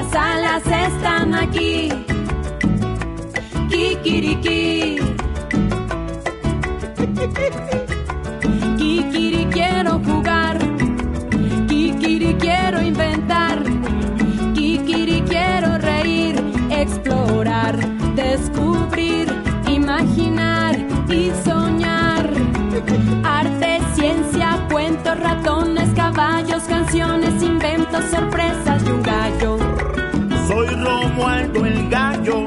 Las 0.00 0.14
alas 0.16 0.62
están 0.66 1.34
aquí. 1.34 1.90
Kikiriki. 3.68 4.96
Kikiri 8.78 9.44
quiero 9.52 9.98
jugar. 9.98 10.58
Kikiri 11.68 12.34
quiero 12.40 12.80
inventar. 12.80 13.62
Kikiri 14.54 15.20
quiero 15.28 15.76
reír, 15.76 16.42
explorar, 16.70 17.76
descubrir, 18.14 19.28
imaginar 19.68 20.78
y 21.10 21.30
soñar. 21.44 22.30
Arte, 23.22 23.80
ciencia, 23.94 24.66
cuentos, 24.72 25.20
ratones, 25.20 25.90
caballos, 25.94 26.62
canciones, 26.62 27.42
inventos, 27.42 28.02
sorpresas 28.06 28.82
y 28.82 28.90
un 28.92 29.02
gallo. 29.02 29.69
Romualdo 30.80 31.66
el 31.66 31.88
gallo, 31.88 32.46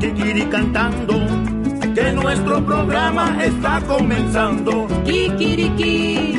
Kikiri 0.00 0.46
cantando, 0.46 1.14
que 1.94 2.12
nuestro 2.12 2.64
programa 2.64 3.44
está 3.44 3.80
comenzando. 3.86 4.88
Kikiriki, 5.04 6.34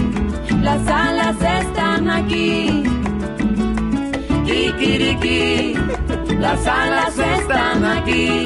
las 0.61 0.87
alas 0.87 1.37
están 1.41 2.09
aquí. 2.09 2.83
Kikiriki, 4.45 5.75
las 6.39 6.67
alas 6.67 7.17
están 7.17 7.85
aquí. 7.85 8.45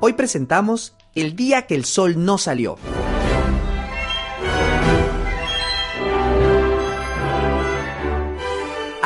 Hoy 0.00 0.12
presentamos 0.12 0.94
El 1.14 1.34
día 1.34 1.62
que 1.62 1.74
el 1.74 1.84
sol 1.84 2.24
no 2.24 2.38
salió. 2.38 2.76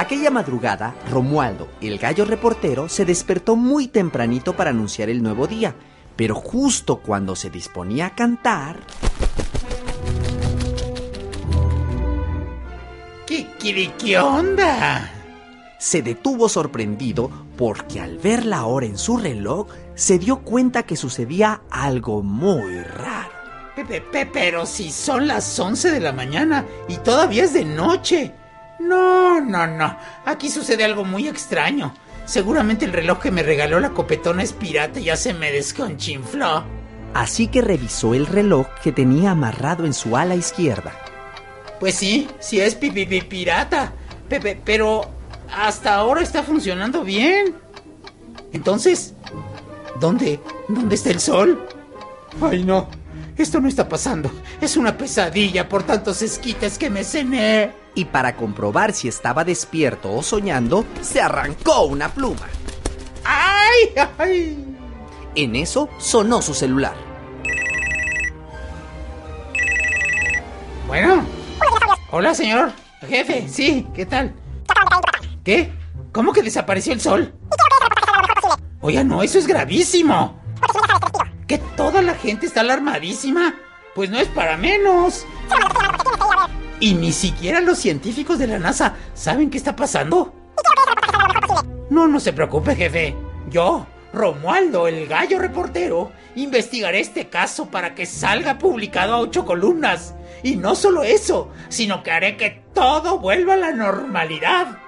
Aquella 0.03 0.33
madrugada, 0.33 0.97
Romualdo, 1.09 1.69
el 1.81 1.97
gallo 1.97 2.25
reportero, 2.25 2.89
se 2.89 3.05
despertó 3.05 3.55
muy 3.55 3.87
tempranito 3.87 4.57
para 4.57 4.71
anunciar 4.71 5.09
el 5.09 5.23
nuevo 5.23 5.47
día, 5.47 5.77
pero 6.17 6.35
justo 6.35 6.97
cuando 6.97 7.37
se 7.37 7.51
disponía 7.51 8.07
a 8.07 8.15
cantar, 8.17 8.81
¿Qué, 13.29 13.47
qué, 13.61 13.93
qué 13.97 14.19
onda? 14.19 15.09
se 15.79 16.03
detuvo 16.03 16.49
sorprendido 16.49 17.31
porque 17.57 18.01
al 18.01 18.19
ver 18.19 18.45
la 18.45 18.65
hora 18.65 18.87
en 18.87 18.99
su 18.99 19.19
reloj 19.19 19.69
se 19.95 20.19
dio 20.19 20.41
cuenta 20.41 20.83
que 20.83 20.97
sucedía 20.97 21.63
algo 21.71 22.25
muy 22.25 22.81
raro. 22.81 23.31
Pepe, 23.77 24.01
pe, 24.01 24.27
pero 24.27 24.67
si 24.67 24.91
son 24.91 25.29
las 25.29 25.57
11 25.57 25.93
de 25.93 26.01
la 26.01 26.13
mañana 26.13 26.67
y 26.89 26.97
todavía 26.97 27.45
es 27.45 27.53
de 27.53 27.65
noche. 27.65 28.35
No, 28.83 29.41
no, 29.41 29.67
no. 29.67 29.97
Aquí 30.25 30.49
sucede 30.51 30.85
algo 30.85 31.05
muy 31.05 31.29
extraño. 31.29 31.95
Seguramente 32.25 32.85
el 32.85 32.93
reloj 32.93 33.21
que 33.21 33.31
me 33.31 33.43
regaló 33.43 33.81
la 33.81 33.91
copetona 33.91 34.43
es 34.43 34.53
pirata 34.53 35.01
y 35.01 35.05
ya 35.05 35.17
se 35.17 35.35
me 35.35 35.51
desconchinfló. 35.53 36.65
Así 37.15 37.49
que 37.49 37.61
revisó 37.61 38.15
el 38.15 38.27
reloj 38.27 38.67
que 38.83 38.93
tenía 38.93 39.33
amarrado 39.33 39.85
en 39.85 39.93
su 39.93 40.17
ala 40.17 40.35
izquierda. 40.35 40.93
Pues 41.79 41.95
sí, 41.95 42.29
sí 42.39 42.61
es 42.61 42.75
pipi 42.75 43.07
pi, 43.07 43.23
pirata. 43.23 43.93
Pepe, 44.29 44.61
pero 44.65 45.03
hasta 45.55 45.95
ahora 45.95 46.23
está 46.23 46.43
funcionando 46.43 47.05
bien. 47.05 47.55
Entonces, 48.53 49.15
¿dónde? 50.01 50.41
¿Dónde 50.69 50.95
está 50.95 51.11
el 51.11 51.21
sol? 51.21 51.67
Ay, 52.41 52.65
no. 52.65 52.89
Esto 53.37 53.61
no 53.61 53.69
está 53.69 53.89
pasando. 53.89 54.31
Es 54.61 54.77
una 54.77 54.97
pesadilla 54.97 55.69
por 55.69 55.83
tantos 55.83 56.23
esquites 56.23 56.79
que 56.79 56.91
me 56.91 57.05
cené. 57.05 57.73
Y 57.95 58.07
para 58.07 58.37
comprobar 58.37 58.93
si 58.93 59.09
estaba 59.09 59.45
despierto 59.45 60.13
o 60.13 60.23
soñando, 60.23 60.85
se 61.01 61.21
arrancó 61.21 61.83
una 61.83 62.09
pluma. 62.09 62.47
¡Ay! 63.25 64.07
¡Ay! 64.19 64.77
En 65.35 65.57
eso 65.57 65.89
sonó 65.99 66.43
su 66.43 66.55
celular. 66.55 66.95
Bueno. 70.87 71.25
Hola, 72.11 72.35
señor. 72.35 72.73
Jefe, 73.09 73.49
sí, 73.49 73.87
¿qué 73.95 74.07
tal? 74.07 74.35
¿Qué? 75.43 75.73
¿Cómo 76.13 76.33
que 76.33 76.43
desapareció 76.43 76.93
el 76.93 77.01
sol? 77.01 77.35
Oiga, 78.81 79.03
no, 79.03 79.23
eso 79.23 79.39
es 79.39 79.47
gravísimo. 79.47 80.42
¿Que 81.53 81.59
toda 81.77 82.01
la 82.01 82.15
gente 82.15 82.47
está 82.47 82.63
alarmadísima? 82.63 83.57
Pues 83.95 84.09
no 84.09 84.19
es 84.19 84.27
para 84.29 84.57
menos. 84.57 85.27
¿Y 86.81 86.95
ni 86.95 87.13
siquiera 87.13 87.61
los 87.61 87.77
científicos 87.77 88.39
de 88.39 88.47
la 88.47 88.59
NASA 88.59 88.95
saben 89.13 89.51
qué 89.51 89.59
está 89.59 89.77
pasando? 89.77 90.35
No, 91.91 92.09
no 92.09 92.21
se 92.21 92.33
preocupe, 92.33 92.75
jefe. 92.75 93.15
Yo, 93.51 93.87
Romualdo, 94.15 94.89
el 94.89 95.07
gallo 95.07 95.39
reportero, 95.39 96.11
investigaré 96.37 97.01
este 97.01 97.29
caso 97.29 97.67
para 97.67 97.95
que 97.95 98.07
salga 98.07 98.57
publicado 98.57 99.13
a 99.13 99.19
ocho 99.19 99.45
columnas. 99.45 100.15
Y 100.43 100.57
no 100.57 100.75
solo 100.75 101.03
eso, 101.03 101.51
sino 101.69 102.03
que 102.03 102.13
haré 102.13 102.39
que 102.39 102.63
todo 102.73 103.19
vuelva 103.19 103.53
a 103.53 103.59
la 103.59 103.73
normalidad. 103.73 104.79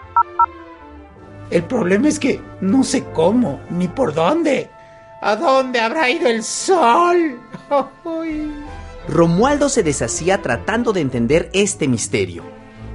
El 1.50 1.64
problema 1.64 2.08
es 2.08 2.19
que 2.19 2.41
no 2.62 2.84
sé 2.84 3.04
cómo 3.12 3.60
ni 3.69 3.86
por 3.86 4.14
dónde. 4.14 4.70
¿A 5.25 5.37
dónde 5.37 5.81
habrá 5.81 6.11
ido 6.11 6.29
el 6.29 6.45
sol? 6.45 7.41
Romualdo 9.09 9.71
se 9.71 9.83
deshacía 9.83 10.43
tratando 10.43 10.93
de 10.93 11.01
entender 11.01 11.49
este 11.55 11.89
misterio. 11.89 12.43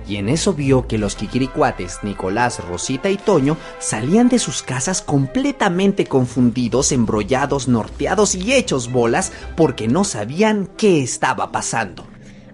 Y 0.08 0.18
en 0.18 0.30
eso 0.30 0.54
vio 0.54 0.86
que 0.86 1.00
los 1.00 1.16
quiquiricuates 1.16 2.04
Nicolás, 2.04 2.64
Rosita 2.64 3.10
y 3.10 3.18
Toño 3.18 3.58
salían 3.80 4.30
de 4.30 4.38
sus 4.38 4.62
casas 4.62 5.02
completamente 5.02 6.06
confundidos, 6.06 6.92
embrollados, 6.92 7.68
norteados 7.68 8.36
y 8.36 8.54
hechos 8.54 8.92
bolas 8.92 9.32
porque 9.58 9.88
no 9.88 10.04
sabían 10.04 10.70
qué 10.78 11.02
estaba 11.02 11.52
pasando. 11.52 12.06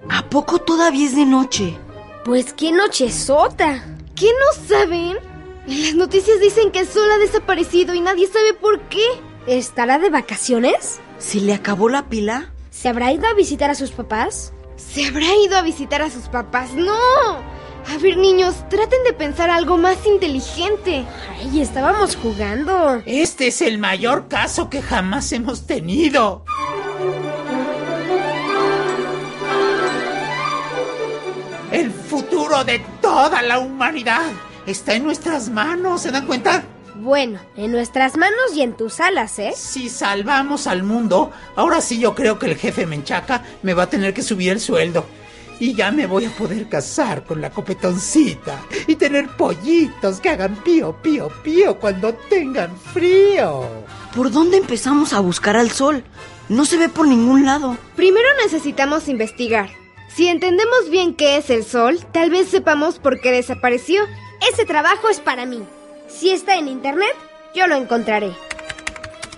¿A 0.09 0.30
poco 0.30 0.59
todavía 0.59 1.06
es 1.06 1.18
de 1.18 1.25
noche? 1.25 1.78
Pues 2.24 2.53
qué 2.53 2.72
nochezota. 2.72 3.84
¿Qué 4.16 4.28
no 4.28 4.68
saben? 4.69 5.18
En 5.68 5.84
las 5.84 5.96
noticias 5.96 6.40
dicen 6.40 6.72
que 6.72 6.80
el 6.80 6.88
sol 6.88 7.12
ha 7.12 7.18
desaparecido 7.18 7.94
y 7.94 8.00
nadie 8.00 8.28
sabe 8.28 8.53
por 8.53 8.80
qué. 8.84 9.03
¿Estará 9.47 10.00
de 10.00 10.09
vacaciones? 10.09 11.00
¿Se 11.19 11.39
le 11.39 11.53
acabó 11.53 11.88
la 11.88 12.09
pila? 12.09 12.51
¿Se 12.72 12.89
habrá 12.89 13.11
ido 13.11 13.28
a 13.28 13.33
visitar 13.33 13.69
a 13.69 13.75
sus 13.75 13.91
papás? 13.91 14.53
¿Se 14.75 15.06
habrá 15.06 15.28
ido 15.45 15.56
a 15.56 15.61
visitar 15.61 16.01
a 16.01 16.09
sus 16.09 16.29
papás? 16.29 16.73
¡No! 16.73 16.94
A 17.88 17.97
ver, 18.01 18.17
niños, 18.17 18.67
traten 18.69 19.03
de 19.03 19.13
pensar 19.13 19.51
algo 19.51 19.78
más 19.78 20.03
inteligente. 20.07 21.06
Ay, 21.38 21.61
estábamos 21.61 22.16
jugando. 22.16 23.03
Este 23.06 23.47
es 23.47 23.61
el 23.61 23.78
mayor 23.78 24.28
caso 24.28 24.67
que 24.72 24.81
jamás 24.81 25.31
hemos 25.31 25.67
tenido. 25.67 26.44
El 31.72 31.91
futuro 31.91 32.63
de 32.63 32.79
toda 33.00 33.44
la 33.44 33.59
humanidad 33.59 34.31
está 34.66 34.95
en 34.95 35.03
nuestras 35.03 35.50
manos, 35.50 36.01
¿se 36.01 36.09
dan 36.09 36.25
cuenta? 36.25 36.63
Bueno, 37.05 37.39
en 37.55 37.71
nuestras 37.71 38.17
manos 38.17 38.55
y 38.55 38.63
en 38.63 38.73
tus 38.73 38.99
alas, 38.99 39.38
¿eh? 39.38 39.53
Si 39.55 39.89
salvamos 39.89 40.66
al 40.66 40.81
mundo, 40.81 41.31
ahora 41.55 41.79
sí 41.79 41.99
yo 41.99 42.16
creo 42.16 42.39
que 42.39 42.47
el 42.47 42.55
jefe 42.55 42.88
Menchaca 42.88 43.43
me 43.61 43.75
va 43.75 43.83
a 43.83 43.89
tener 43.91 44.11
que 44.11 44.23
subir 44.23 44.51
el 44.51 44.59
sueldo. 44.59 45.05
Y 45.59 45.75
ya 45.75 45.91
me 45.91 46.07
voy 46.07 46.25
a 46.25 46.31
poder 46.31 46.67
casar 46.67 47.23
con 47.23 47.41
la 47.41 47.51
copetoncita 47.51 48.59
y 48.88 48.95
tener 48.95 49.27
pollitos 49.38 50.19
que 50.19 50.29
hagan 50.29 50.55
pío, 50.63 50.99
pío, 51.03 51.29
pío 51.44 51.79
cuando 51.79 52.11
tengan 52.27 52.75
frío. 52.75 53.69
¿Por 54.15 54.31
dónde 54.31 54.57
empezamos 54.57 55.13
a 55.13 55.19
buscar 55.19 55.57
al 55.57 55.69
sol? 55.69 56.03
No 56.49 56.65
se 56.65 56.77
ve 56.77 56.89
por 56.89 57.07
ningún 57.07 57.45
lado. 57.45 57.77
Primero 57.95 58.27
necesitamos 58.44 59.09
investigar. 59.09 59.69
Si 60.07 60.27
entendemos 60.27 60.89
bien 60.89 61.13
qué 61.13 61.38
es 61.38 61.51
el 61.51 61.65
sol, 61.65 62.00
tal 62.12 62.31
vez 62.31 62.50
sepamos 62.50 62.97
por 62.97 63.21
qué 63.21 63.31
desapareció. 63.31 64.01
Ese 64.51 64.65
trabajo 64.65 65.07
es 65.07 65.19
para 65.19 65.45
mí. 65.45 65.62
Si 66.07 66.30
está 66.30 66.56
en 66.56 66.68
internet, 66.68 67.16
yo 67.54 67.68
lo 67.68 67.75
encontraré. 67.75 68.31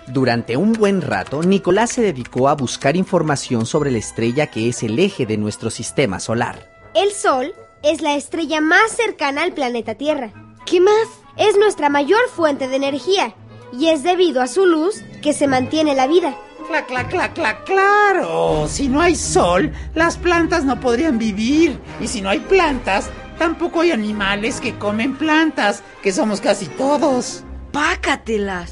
Durante 0.08 0.56
un 0.56 0.74
buen 0.74 1.02
rato, 1.02 1.44
Nicolás 1.44 1.92
se 1.92 2.02
dedicó 2.02 2.48
a 2.48 2.56
buscar 2.56 2.96
información 2.96 3.66
sobre 3.66 3.92
la 3.92 3.98
estrella 3.98 4.48
que 4.48 4.70
es 4.70 4.84
el 4.84 4.98
eje 5.00 5.26
de 5.26 5.38
nuestro 5.38 5.70
sistema 5.70 6.20
solar. 6.20 6.70
El 6.94 7.12
Sol 7.12 7.54
es 7.84 8.02
la 8.02 8.16
estrella 8.16 8.62
más 8.62 8.92
cercana 8.92 9.44
al 9.44 9.54
planeta 9.54 9.96
Tierra. 9.96 10.32
¿Qué 10.66 10.80
más? 10.80 11.08
Es 11.36 11.58
nuestra 11.58 11.90
mayor 11.90 12.22
fuente 12.34 12.68
de 12.68 12.76
energía 12.76 13.36
y 13.72 13.88
es 13.88 14.04
debido 14.04 14.42
a 14.42 14.48
su 14.48 14.66
luz 14.66 15.04
que 15.22 15.34
se 15.34 15.48
mantiene 15.48 15.94
la 15.94 16.08
vida. 16.08 16.36
Cla, 16.68 16.86
cla, 16.86 17.08
cla, 17.08 17.34
cla, 17.34 17.64
claro. 17.64 18.68
Si 18.68 18.90
no 18.90 19.02
hay 19.02 19.16
sol, 19.16 19.72
las 19.94 20.18
plantas 20.18 20.66
no 20.66 20.80
podrían 20.80 21.18
vivir. 21.18 21.80
Y 22.02 22.08
si 22.08 22.22
no 22.22 22.30
hay 22.30 22.40
plantas, 22.40 23.10
tampoco 23.38 23.82
hay 23.82 23.92
animales 23.92 24.60
que 24.60 24.78
comen 24.78 25.16
plantas, 25.16 25.84
que 26.02 26.12
somos 26.12 26.42
casi 26.42 26.66
todos. 26.66 27.44
Pácatelas. 27.72 28.72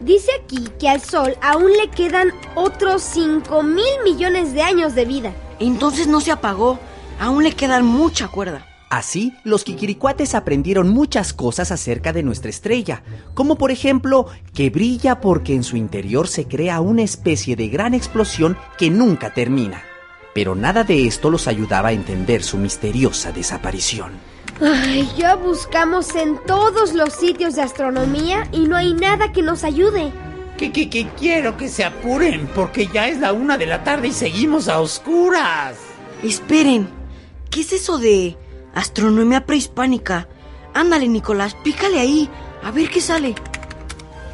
Dice 0.00 0.30
aquí 0.40 0.68
que 0.78 0.88
al 0.88 1.00
Sol 1.00 1.36
aún 1.42 1.72
le 1.72 1.90
quedan 1.90 2.30
otros 2.54 3.02
5 3.02 3.62
mil 3.62 3.84
millones 4.04 4.52
de 4.52 4.62
años 4.62 4.94
de 4.94 5.04
vida. 5.04 5.32
Entonces 5.58 6.06
no 6.06 6.20
se 6.20 6.30
apagó. 6.30 6.78
Aún 7.18 7.42
le 7.42 7.52
quedan 7.52 7.84
mucha 7.84 8.28
cuerda. 8.28 8.64
Así, 8.90 9.34
los 9.44 9.64
Kikiricuates 9.64 10.34
aprendieron 10.34 10.88
muchas 10.88 11.34
cosas 11.34 11.72
acerca 11.72 12.12
de 12.12 12.22
nuestra 12.22 12.48
estrella, 12.48 13.02
como 13.34 13.56
por 13.56 13.70
ejemplo 13.70 14.26
que 14.54 14.70
brilla 14.70 15.20
porque 15.20 15.54
en 15.54 15.62
su 15.62 15.76
interior 15.76 16.26
se 16.26 16.46
crea 16.46 16.80
una 16.80 17.02
especie 17.02 17.54
de 17.54 17.68
gran 17.68 17.92
explosión 17.92 18.56
que 18.78 18.88
nunca 18.88 19.34
termina. 19.34 19.82
Pero 20.34 20.54
nada 20.54 20.84
de 20.84 21.06
esto 21.06 21.30
los 21.30 21.48
ayudaba 21.48 21.88
a 21.88 21.92
entender 21.92 22.42
su 22.42 22.58
misteriosa 22.58 23.32
desaparición. 23.32 24.12
Ay, 24.60 25.08
ya 25.16 25.36
buscamos 25.36 26.14
en 26.16 26.38
todos 26.44 26.92
los 26.92 27.12
sitios 27.12 27.54
de 27.54 27.62
astronomía 27.62 28.48
y 28.52 28.66
no 28.66 28.76
hay 28.76 28.92
nada 28.92 29.32
que 29.32 29.42
nos 29.42 29.62
ayude. 29.64 30.12
Que, 30.56 30.72
que, 30.72 30.90
que 30.90 31.06
quiero 31.16 31.56
que 31.56 31.68
se 31.68 31.84
apuren 31.84 32.48
porque 32.48 32.88
ya 32.88 33.06
es 33.06 33.18
la 33.18 33.32
una 33.32 33.56
de 33.56 33.66
la 33.66 33.84
tarde 33.84 34.08
y 34.08 34.12
seguimos 34.12 34.68
a 34.68 34.80
oscuras. 34.80 35.76
Esperen, 36.24 36.88
¿qué 37.50 37.60
es 37.60 37.72
eso 37.72 37.98
de 37.98 38.36
astronomía 38.74 39.46
prehispánica? 39.46 40.28
Ándale, 40.74 41.08
Nicolás, 41.08 41.54
pícale 41.62 42.00
ahí, 42.00 42.28
a 42.62 42.72
ver 42.72 42.90
qué 42.90 43.00
sale. 43.00 43.36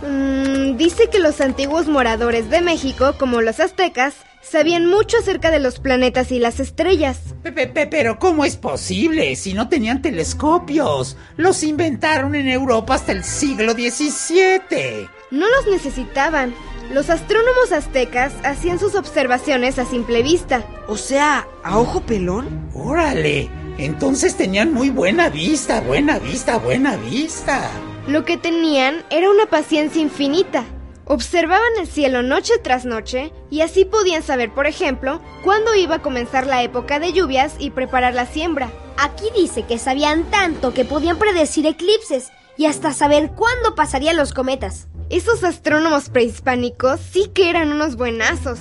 Mm, 0.03 0.77
dice 0.77 1.09
que 1.11 1.19
los 1.19 1.41
antiguos 1.43 1.89
moradores 1.89 2.49
de 2.49 2.63
México, 2.63 3.15
como 3.19 3.43
los 3.43 3.61
aztecas, 3.61 4.15
sabían 4.45 4.87
mucho 4.87 5.19
acerca 5.19 5.51
de 5.51 5.59
los 5.59 5.81
planetas 5.81 6.31
y 6.31 6.39
las 6.39 6.61
estrellas. 6.61 7.19
Pepe, 7.43 7.67
pe, 7.67 7.87
pero 7.87 8.19
¿cómo 8.19 8.45
es 8.45 8.57
posible 8.57 9.35
si 9.37 9.55
no 9.55 9.69
tenían 9.69 10.03
telescopios? 10.03 11.17
Los 11.37 11.63
inventaron 11.63 12.35
en 12.35 12.49
Europa 12.49 12.95
hasta 12.95 13.13
el 13.13 13.25
siglo 13.25 13.73
XVII. 13.73 15.09
No 15.31 15.47
los 15.49 15.67
necesitaban. 15.71 16.55
Los 16.93 17.09
astrónomos 17.11 17.73
aztecas 17.73 18.33
hacían 18.45 18.79
sus 18.79 18.95
observaciones 18.95 19.79
a 19.79 19.87
simple 19.87 20.23
vista. 20.23 20.65
O 20.87 20.97
sea, 20.97 21.49
a 21.63 21.79
ojo 21.79 22.01
pelón. 22.01 22.69
Órale, 22.75 23.49
entonces 23.79 24.37
tenían 24.37 24.73
muy 24.73 24.91
buena 24.91 25.31
vista, 25.31 25.81
buena 25.81 26.19
vista, 26.19 26.59
buena 26.59 26.97
vista. 26.97 27.71
Lo 28.07 28.25
que 28.25 28.37
tenían 28.37 29.03
era 29.11 29.31
una 29.31 29.47
paciencia 29.47 30.03
infinita. 30.03 30.65
Observaban 31.07 31.71
el 31.81 31.87
cielo 31.87 32.23
noche 32.23 32.55
tras 32.63 32.87
noche 32.87 33.31
y 33.51 33.61
así 33.61 33.85
podían 33.85 34.23
saber, 34.23 34.53
por 34.55 34.67
ejemplo, 34.67 35.21
cuándo 35.43 35.75
iba 35.75 35.97
a 35.97 36.03
comenzar 36.03 36.47
la 36.47 36.63
época 36.63 36.99
de 36.99 37.13
lluvias 37.13 37.55
y 37.59 37.71
preparar 37.71 38.15
la 38.15 38.27
siembra. 38.27 38.71
Aquí 38.97 39.27
dice 39.37 39.65
que 39.67 39.79
sabían 39.79 40.25
tanto 40.31 40.73
que 40.73 40.87
podían 40.87 41.19
predecir 41.19 41.67
eclipses 41.67 42.31
y 42.57 42.67
hasta 42.67 42.95
saber 42.95 43.33
cuándo 43.33 43.75
pasarían 43.75 44.17
los 44.17 44.33
cometas. 44.33 44.89
Esos 45.11 45.45
astrónomos 45.45 46.09
prehispánicos 46.09 47.01
sí 47.01 47.31
que 47.35 47.51
eran 47.51 47.73
unos 47.73 47.97
buenazos. 47.97 48.59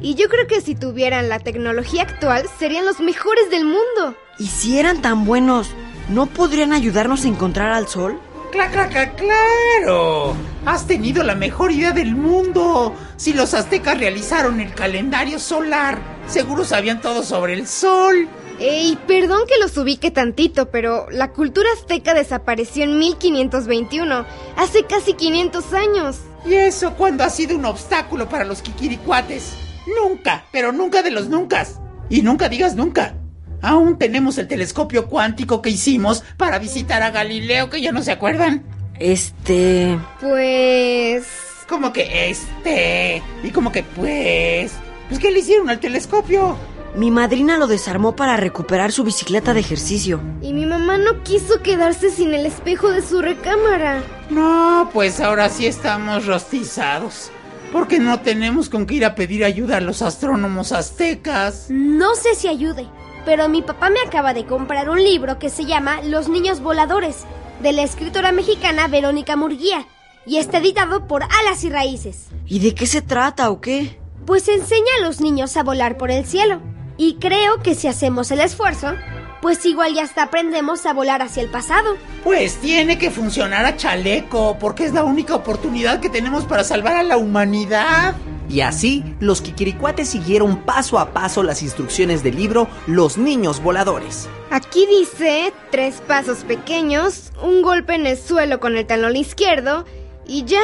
Y 0.00 0.14
yo 0.14 0.28
creo 0.28 0.46
que 0.46 0.62
si 0.62 0.74
tuvieran 0.74 1.28
la 1.28 1.40
tecnología 1.40 2.02
actual 2.02 2.48
serían 2.58 2.86
los 2.86 3.00
mejores 3.00 3.50
del 3.50 3.64
mundo. 3.64 4.16
Y 4.38 4.46
si 4.46 4.78
eran 4.78 5.02
tan 5.02 5.26
buenos, 5.26 5.70
¿no 6.08 6.26
podrían 6.26 6.72
ayudarnos 6.72 7.24
a 7.24 7.28
encontrar 7.28 7.72
al 7.72 7.86
sol? 7.86 8.18
¡Claro, 8.50 8.88
claro, 8.90 9.12
claro! 9.16 10.36
Has 10.64 10.86
tenido 10.86 11.24
la 11.24 11.34
mejor 11.34 11.72
idea 11.72 11.90
del 11.90 12.14
mundo. 12.14 12.94
Si 13.16 13.32
los 13.32 13.52
aztecas 13.52 13.98
realizaron 13.98 14.60
el 14.60 14.72
calendario 14.72 15.40
solar, 15.40 15.98
seguro 16.28 16.64
sabían 16.64 17.00
todo 17.00 17.24
sobre 17.24 17.54
el 17.54 17.66
sol. 17.66 18.28
Ey, 18.60 18.96
perdón 19.08 19.40
que 19.48 19.58
los 19.58 19.76
ubique 19.76 20.12
tantito, 20.12 20.70
pero 20.70 21.10
la 21.10 21.32
cultura 21.32 21.68
azteca 21.74 22.14
desapareció 22.14 22.84
en 22.84 22.96
1521, 22.96 24.24
hace 24.56 24.84
casi 24.84 25.14
500 25.14 25.72
años. 25.72 26.20
¿Y 26.46 26.54
eso 26.54 26.94
cuándo 26.94 27.24
ha 27.24 27.30
sido 27.30 27.56
un 27.56 27.64
obstáculo 27.64 28.28
para 28.28 28.44
los 28.44 28.62
kikiricuates? 28.62 29.54
Nunca, 30.00 30.44
pero 30.52 30.70
nunca 30.70 31.02
de 31.02 31.10
los 31.10 31.28
nunca. 31.28 31.66
Y 32.08 32.22
nunca 32.22 32.48
digas 32.48 32.76
nunca. 32.76 33.16
Aún 33.62 33.98
tenemos 33.98 34.38
el 34.38 34.46
telescopio 34.46 35.08
cuántico 35.08 35.60
que 35.60 35.70
hicimos 35.70 36.22
para 36.36 36.60
visitar 36.60 37.02
a 37.02 37.10
Galileo, 37.10 37.68
que 37.68 37.80
ya 37.80 37.90
no 37.90 38.02
se 38.02 38.12
acuerdan. 38.12 38.71
Este... 38.98 39.98
Pues... 40.20 41.26
Como 41.68 41.92
que 41.92 42.30
este... 42.30 43.22
Y 43.42 43.50
como 43.50 43.72
que 43.72 43.82
pues... 43.82 44.72
Pues 45.08 45.20
¿qué 45.20 45.30
le 45.30 45.40
hicieron 45.40 45.70
al 45.70 45.80
telescopio? 45.80 46.56
Mi 46.94 47.10
madrina 47.10 47.56
lo 47.56 47.66
desarmó 47.66 48.14
para 48.14 48.36
recuperar 48.36 48.92
su 48.92 49.02
bicicleta 49.02 49.54
de 49.54 49.60
ejercicio. 49.60 50.20
Y 50.42 50.52
mi 50.52 50.66
mamá 50.66 50.98
no 50.98 51.22
quiso 51.22 51.62
quedarse 51.62 52.10
sin 52.10 52.34
el 52.34 52.44
espejo 52.44 52.90
de 52.90 53.00
su 53.00 53.22
recámara. 53.22 54.02
No, 54.28 54.90
pues 54.92 55.18
ahora 55.20 55.48
sí 55.48 55.66
estamos 55.66 56.26
rostizados. 56.26 57.30
Porque 57.72 57.98
no 57.98 58.20
tenemos 58.20 58.68
con 58.68 58.84
qué 58.84 58.96
ir 58.96 59.04
a 59.06 59.14
pedir 59.14 59.44
ayuda 59.44 59.78
a 59.78 59.80
los 59.80 60.02
astrónomos 60.02 60.72
aztecas. 60.72 61.68
No 61.70 62.14
sé 62.14 62.34
si 62.34 62.48
ayude, 62.48 62.86
pero 63.24 63.48
mi 63.48 63.62
papá 63.62 63.88
me 63.88 64.00
acaba 64.06 64.34
de 64.34 64.44
comprar 64.44 64.90
un 64.90 65.02
libro 65.02 65.38
que 65.38 65.48
se 65.48 65.64
llama 65.64 66.02
Los 66.02 66.28
niños 66.28 66.60
voladores, 66.60 67.24
de 67.62 67.72
la 67.72 67.82
escritora 67.82 68.32
mexicana 68.32 68.88
Verónica 68.88 69.36
Murguía, 69.36 69.86
y 70.26 70.38
está 70.38 70.58
editado 70.58 71.06
por 71.06 71.22
Alas 71.22 71.64
y 71.64 71.70
Raíces. 71.70 72.26
¿Y 72.46 72.58
de 72.58 72.74
qué 72.74 72.86
se 72.86 73.02
trata 73.02 73.50
o 73.50 73.60
qué? 73.60 73.98
Pues 74.26 74.48
enseña 74.48 74.90
a 74.98 75.02
los 75.02 75.20
niños 75.20 75.56
a 75.56 75.62
volar 75.62 75.96
por 75.96 76.10
el 76.10 76.24
cielo. 76.24 76.60
Y 76.96 77.14
creo 77.14 77.62
que 77.62 77.74
si 77.74 77.88
hacemos 77.88 78.30
el 78.30 78.40
esfuerzo, 78.40 78.92
pues 79.40 79.64
igual 79.64 79.94
ya 79.94 80.04
hasta 80.04 80.24
aprendemos 80.24 80.86
a 80.86 80.92
volar 80.92 81.22
hacia 81.22 81.42
el 81.42 81.50
pasado. 81.50 81.96
Pues 82.22 82.56
tiene 82.56 82.98
que 82.98 83.10
funcionar 83.10 83.64
a 83.64 83.76
chaleco, 83.76 84.56
porque 84.60 84.84
es 84.84 84.92
la 84.92 85.02
única 85.02 85.34
oportunidad 85.34 86.00
que 86.00 86.10
tenemos 86.10 86.44
para 86.44 86.64
salvar 86.64 86.96
a 86.96 87.02
la 87.02 87.16
humanidad. 87.16 88.14
Y 88.48 88.60
así, 88.60 89.02
los 89.18 89.40
Kikiricuates 89.40 90.08
siguieron 90.08 90.58
paso 90.58 90.98
a 90.98 91.12
paso 91.12 91.42
las 91.42 91.62
instrucciones 91.62 92.22
del 92.22 92.36
libro 92.36 92.68
Los 92.86 93.18
Niños 93.18 93.62
Voladores. 93.62 94.28
Aquí 94.52 94.84
dice 94.84 95.50
tres 95.70 96.02
pasos 96.06 96.44
pequeños, 96.44 97.32
un 97.42 97.62
golpe 97.62 97.94
en 97.94 98.06
el 98.06 98.18
suelo 98.18 98.60
con 98.60 98.76
el 98.76 98.86
talón 98.86 99.16
izquierdo 99.16 99.86
y 100.26 100.44
ya. 100.44 100.60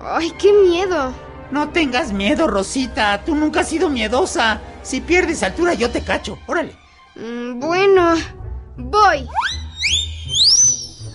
¡Ay, 0.00 0.30
qué 0.38 0.52
miedo! 0.52 1.12
No 1.50 1.70
tengas 1.70 2.12
miedo, 2.12 2.46
Rosita. 2.46 3.24
Tú 3.24 3.34
nunca 3.34 3.60
has 3.60 3.68
sido 3.68 3.90
miedosa. 3.90 4.60
Si 4.84 5.00
pierdes 5.00 5.42
altura, 5.42 5.74
yo 5.74 5.90
te 5.90 6.04
cacho. 6.04 6.38
Órale. 6.46 6.76
Mm, 7.16 7.58
bueno, 7.58 8.14
voy. 8.76 9.26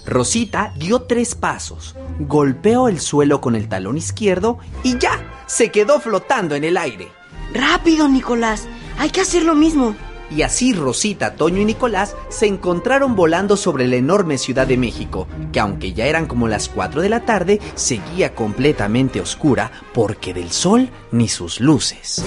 Rosita 0.05 0.73
dio 0.75 1.03
tres 1.03 1.33
pasos, 1.33 1.95
golpeó 2.19 2.89
el 2.89 2.99
suelo 2.99 3.39
con 3.39 3.55
el 3.55 3.69
talón 3.69 3.97
izquierdo 3.97 4.59
y 4.83 4.97
ya, 4.97 5.45
se 5.45 5.71
quedó 5.71 6.01
flotando 6.01 6.55
en 6.55 6.65
el 6.65 6.75
aire. 6.75 7.09
Rápido, 7.53 8.09
Nicolás. 8.09 8.67
Hay 8.97 9.11
que 9.11 9.21
hacer 9.21 9.43
lo 9.43 9.55
mismo. 9.55 9.95
Y 10.31 10.43
así 10.43 10.73
Rosita, 10.73 11.35
Toño 11.35 11.61
y 11.61 11.65
Nicolás 11.65 12.15
se 12.29 12.47
encontraron 12.47 13.15
volando 13.15 13.57
sobre 13.57 13.88
la 13.88 13.97
enorme 13.97 14.38
Ciudad 14.38 14.65
de 14.65 14.77
México, 14.77 15.27
que 15.51 15.59
aunque 15.59 15.93
ya 15.93 16.05
eran 16.05 16.25
como 16.25 16.47
las 16.47 16.69
4 16.69 17.01
de 17.01 17.09
la 17.09 17.25
tarde, 17.25 17.59
seguía 17.75 18.33
completamente 18.33 19.19
oscura 19.19 19.71
porque 19.93 20.33
del 20.33 20.51
sol 20.51 20.89
ni 21.11 21.27
sus 21.27 21.59
luces. 21.59 22.23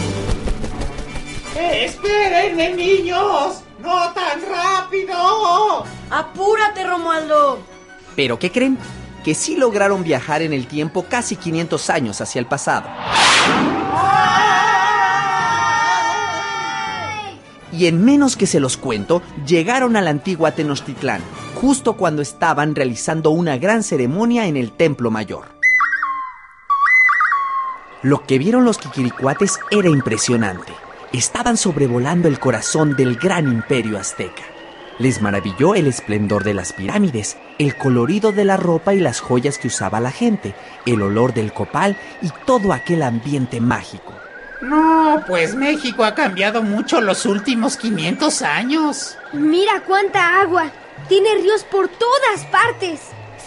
¡Eh, 1.56 1.86
¡Espérenme, 1.86 2.74
niños! 2.74 3.62
¡No 3.80 4.12
tan 4.12 4.40
rápido! 4.50 5.84
¡Apúrate, 6.10 6.84
Romualdo! 6.84 7.58
¿Pero 8.14 8.38
qué 8.38 8.50
creen? 8.50 8.78
Que 9.24 9.34
sí 9.34 9.56
lograron 9.56 10.04
viajar 10.04 10.42
en 10.42 10.52
el 10.52 10.66
tiempo 10.66 11.06
casi 11.08 11.36
500 11.36 11.90
años 11.90 12.20
hacia 12.20 12.38
el 12.38 12.46
pasado. 12.46 12.86
Y 17.76 17.86
en 17.86 18.04
menos 18.04 18.36
que 18.36 18.46
se 18.46 18.60
los 18.60 18.76
cuento, 18.76 19.20
llegaron 19.46 19.96
a 19.96 20.00
la 20.00 20.10
antigua 20.10 20.52
Tenochtitlán, 20.52 21.22
justo 21.56 21.94
cuando 21.94 22.22
estaban 22.22 22.74
realizando 22.74 23.30
una 23.30 23.58
gran 23.58 23.82
ceremonia 23.82 24.46
en 24.46 24.56
el 24.56 24.70
Templo 24.70 25.10
Mayor. 25.10 25.46
Lo 28.02 28.24
que 28.24 28.38
vieron 28.38 28.64
los 28.64 28.78
Kikiricuates 28.78 29.58
era 29.70 29.88
impresionante. 29.88 30.72
Estaban 31.12 31.56
sobrevolando 31.56 32.28
el 32.28 32.38
corazón 32.38 32.94
del 32.96 33.16
gran 33.16 33.48
imperio 33.48 33.98
azteca. 33.98 34.42
Les 34.98 35.20
maravilló 35.20 35.74
el 35.74 35.88
esplendor 35.88 36.44
de 36.44 36.54
las 36.54 36.72
pirámides, 36.72 37.36
el 37.58 37.76
colorido 37.76 38.30
de 38.30 38.44
la 38.44 38.56
ropa 38.56 38.94
y 38.94 39.00
las 39.00 39.20
joyas 39.20 39.58
que 39.58 39.66
usaba 39.66 39.98
la 39.98 40.12
gente, 40.12 40.54
el 40.86 41.02
olor 41.02 41.34
del 41.34 41.52
copal 41.52 41.96
y 42.22 42.30
todo 42.46 42.72
aquel 42.72 43.02
ambiente 43.02 43.60
mágico. 43.60 44.13
No, 44.64 45.22
pues 45.26 45.54
México 45.54 46.04
ha 46.04 46.14
cambiado 46.14 46.62
mucho 46.62 47.02
los 47.02 47.26
últimos 47.26 47.76
500 47.76 48.40
años. 48.42 49.18
Mira 49.34 49.82
cuánta 49.86 50.40
agua. 50.40 50.70
Tiene 51.06 51.34
ríos 51.34 51.64
por 51.64 51.88
todas 51.88 52.46
partes. 52.50 53.00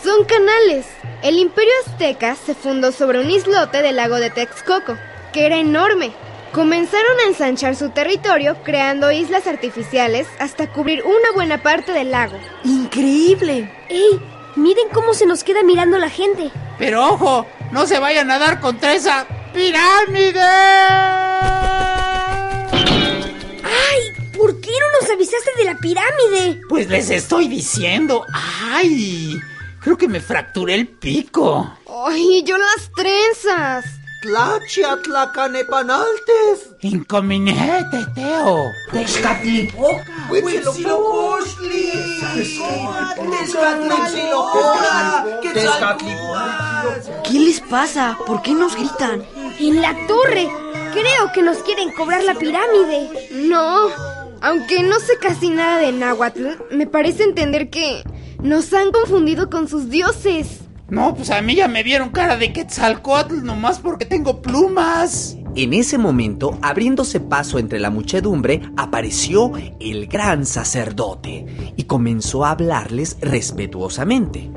Son 0.03 0.25
canales. 0.25 0.85
El 1.23 1.39
imperio 1.39 1.73
azteca 1.87 2.35
se 2.35 2.53
fundó 2.53 2.91
sobre 2.91 3.19
un 3.19 3.31
islote 3.31 3.81
del 3.81 3.95
lago 3.95 4.17
de 4.17 4.29
Texcoco, 4.29 4.95
que 5.33 5.47
era 5.47 5.57
enorme. 5.57 6.11
Comenzaron 6.51 7.19
a 7.19 7.27
ensanchar 7.27 7.75
su 7.75 7.89
territorio 7.89 8.55
creando 8.63 9.11
islas 9.11 9.47
artificiales 9.47 10.27
hasta 10.39 10.71
cubrir 10.71 11.03
una 11.03 11.31
buena 11.33 11.63
parte 11.63 11.93
del 11.93 12.11
lago. 12.11 12.37
¡Increíble! 12.63 13.71
¡Ey! 13.89 14.21
Miren 14.55 14.89
cómo 14.93 15.15
se 15.15 15.25
nos 15.25 15.43
queda 15.43 15.63
mirando 15.63 15.97
la 15.97 16.09
gente. 16.09 16.51
Pero 16.77 17.05
ojo, 17.05 17.47
no 17.71 17.87
se 17.87 17.97
vayan 17.97 18.29
a 18.29 18.37
dar 18.37 18.59
contra 18.59 18.93
esa 18.93 19.25
pirámide. 19.53 20.39
¡Ay! 23.63 24.01
¿Por 24.35 24.59
qué 24.61 24.71
no 24.71 25.01
nos 25.01 25.09
avisaste 25.09 25.51
de 25.57 25.63
la 25.65 25.75
pirámide. 25.77 26.61
Pues 26.69 26.89
les 26.89 27.09
estoy 27.09 27.47
diciendo. 27.47 28.25
¡Ay! 28.33 29.39
Creo 29.81 29.97
que 29.97 30.07
me 30.07 30.21
fracturé 30.21 30.75
el 30.75 30.87
pico. 30.87 31.71
Ay, 32.05 32.43
yo 32.43 32.57
las 32.57 32.91
trenzas. 32.95 33.85
Tlachiatlacanepanaltes. 34.21 36.69
Incominete, 36.81 38.05
Teo. 38.15 38.65
Texcatlipoca. 38.91 40.05
Huitzilopochtli. 40.29 41.91
Quetzalcóatl. 45.41 47.11
¿Qué 47.23 47.39
les 47.39 47.61
pasa? 47.61 48.17
¿Por 48.25 48.41
qué 48.41 48.53
nos 48.53 48.75
gritan? 48.75 49.23
En 49.59 49.81
la 49.81 49.95
torre. 50.07 50.47
Creo 50.93 51.31
que 51.33 51.41
nos 51.41 51.57
quieren 51.59 51.91
cobrar 51.91 52.23
la 52.23 52.35
pirámide. 52.35 53.09
No, 53.31 53.89
aunque 54.41 54.83
no 54.83 54.99
sé 54.99 55.13
casi 55.19 55.49
nada 55.49 55.79
de 55.79 55.91
náhuatl, 55.91 56.47
me 56.71 56.87
parece 56.87 57.23
entender 57.23 57.69
que 57.69 58.03
nos 58.41 58.71
han 58.73 58.91
confundido 58.91 59.49
con 59.49 59.67
sus 59.67 59.89
dioses. 59.89 60.61
No, 60.89 61.15
pues 61.15 61.31
a 61.31 61.41
mí 61.41 61.55
ya 61.55 61.67
me 61.67 61.83
vieron 61.83 62.09
cara 62.09 62.37
de 62.37 62.53
Quetzalcoatl 62.53 63.43
nomás 63.43 63.79
porque 63.79 64.05
tengo 64.05 64.41
plumas. 64.41 65.37
En 65.55 65.73
ese 65.73 65.97
momento, 65.97 66.57
abriéndose 66.61 67.19
paso 67.19 67.57
entre 67.57 67.79
la 67.79 67.89
muchedumbre, 67.89 68.61
apareció 68.77 69.51
el 69.79 70.07
gran 70.07 70.45
sacerdote 70.45 71.73
y 71.75 71.83
comenzó 71.83 72.45
a 72.45 72.51
hablarles 72.51 73.17
respetuosamente. 73.21 74.51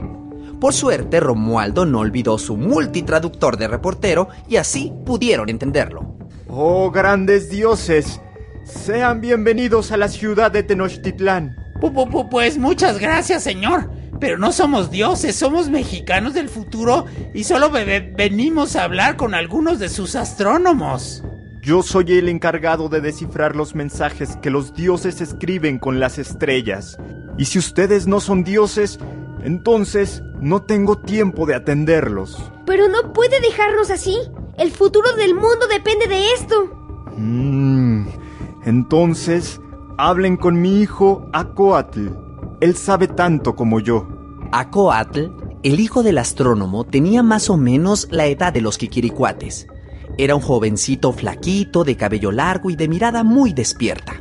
Por 0.60 0.74
suerte, 0.74 1.20
Romualdo 1.20 1.86
no 1.86 2.00
olvidó 2.00 2.36
su 2.38 2.56
multitraductor 2.56 3.56
de 3.56 3.66
reportero 3.68 4.28
y 4.48 4.56
así 4.56 4.92
pudieron 5.06 5.48
entenderlo. 5.48 6.16
Oh 6.48 6.90
grandes 6.90 7.48
dioses, 7.48 8.20
sean 8.64 9.20
bienvenidos 9.20 9.90
a 9.90 9.96
la 9.96 10.08
ciudad 10.08 10.50
de 10.50 10.62
Tenochtitlán. 10.62 11.56
Pu- 11.80 11.92
pu- 11.94 12.10
pu- 12.10 12.28
Pues 12.28 12.58
muchas 12.58 12.98
gracias, 12.98 13.42
señor. 13.42 13.90
Pero 14.20 14.36
no 14.36 14.52
somos 14.52 14.90
dioses, 14.90 15.34
somos 15.34 15.70
mexicanos 15.70 16.34
del 16.34 16.50
futuro 16.50 17.06
y 17.32 17.44
solo 17.44 17.70
venimos 17.70 18.76
a 18.76 18.84
hablar 18.84 19.16
con 19.16 19.34
algunos 19.34 19.78
de 19.78 19.88
sus 19.88 20.14
astrónomos. 20.14 21.24
Yo 21.62 21.82
soy 21.82 22.18
el 22.18 22.28
encargado 22.28 22.90
de 22.90 23.00
descifrar 23.00 23.56
los 23.56 23.74
mensajes 23.74 24.36
que 24.42 24.50
los 24.50 24.74
dioses 24.74 25.22
escriben 25.22 25.78
con 25.78 26.00
las 26.00 26.18
estrellas. 26.18 26.98
Y 27.38 27.46
si 27.46 27.58
ustedes 27.58 28.06
no 28.06 28.20
son 28.20 28.44
dioses, 28.44 28.98
entonces 29.44 30.22
no 30.40 30.62
tengo 30.62 30.98
tiempo 30.98 31.46
de 31.46 31.54
atenderlos. 31.54 32.38
Pero 32.66 32.88
no 32.88 33.12
puede 33.12 33.40
dejarnos 33.40 33.90
así. 33.90 34.18
El 34.58 34.70
futuro 34.70 35.14
del 35.16 35.34
mundo 35.34 35.66
depende 35.70 36.06
de 36.06 36.32
esto. 36.32 36.54
Mm, 37.16 38.06
entonces, 38.64 39.60
hablen 39.98 40.36
con 40.36 40.60
mi 40.60 40.80
hijo 40.80 41.28
Acoatl. 41.32 42.08
Él 42.60 42.76
sabe 42.76 43.08
tanto 43.08 43.56
como 43.56 43.80
yo. 43.80 44.06
Acoatl, 44.52 45.26
el 45.62 45.80
hijo 45.80 46.02
del 46.02 46.18
astrónomo, 46.18 46.84
tenía 46.84 47.22
más 47.22 47.50
o 47.50 47.56
menos 47.56 48.08
la 48.10 48.26
edad 48.26 48.52
de 48.52 48.60
los 48.60 48.78
quiquiricuates. 48.78 49.66
Era 50.18 50.34
un 50.34 50.42
jovencito 50.42 51.12
flaquito, 51.12 51.84
de 51.84 51.96
cabello 51.96 52.32
largo 52.32 52.70
y 52.70 52.76
de 52.76 52.88
mirada 52.88 53.24
muy 53.24 53.52
despierta. 53.52 54.14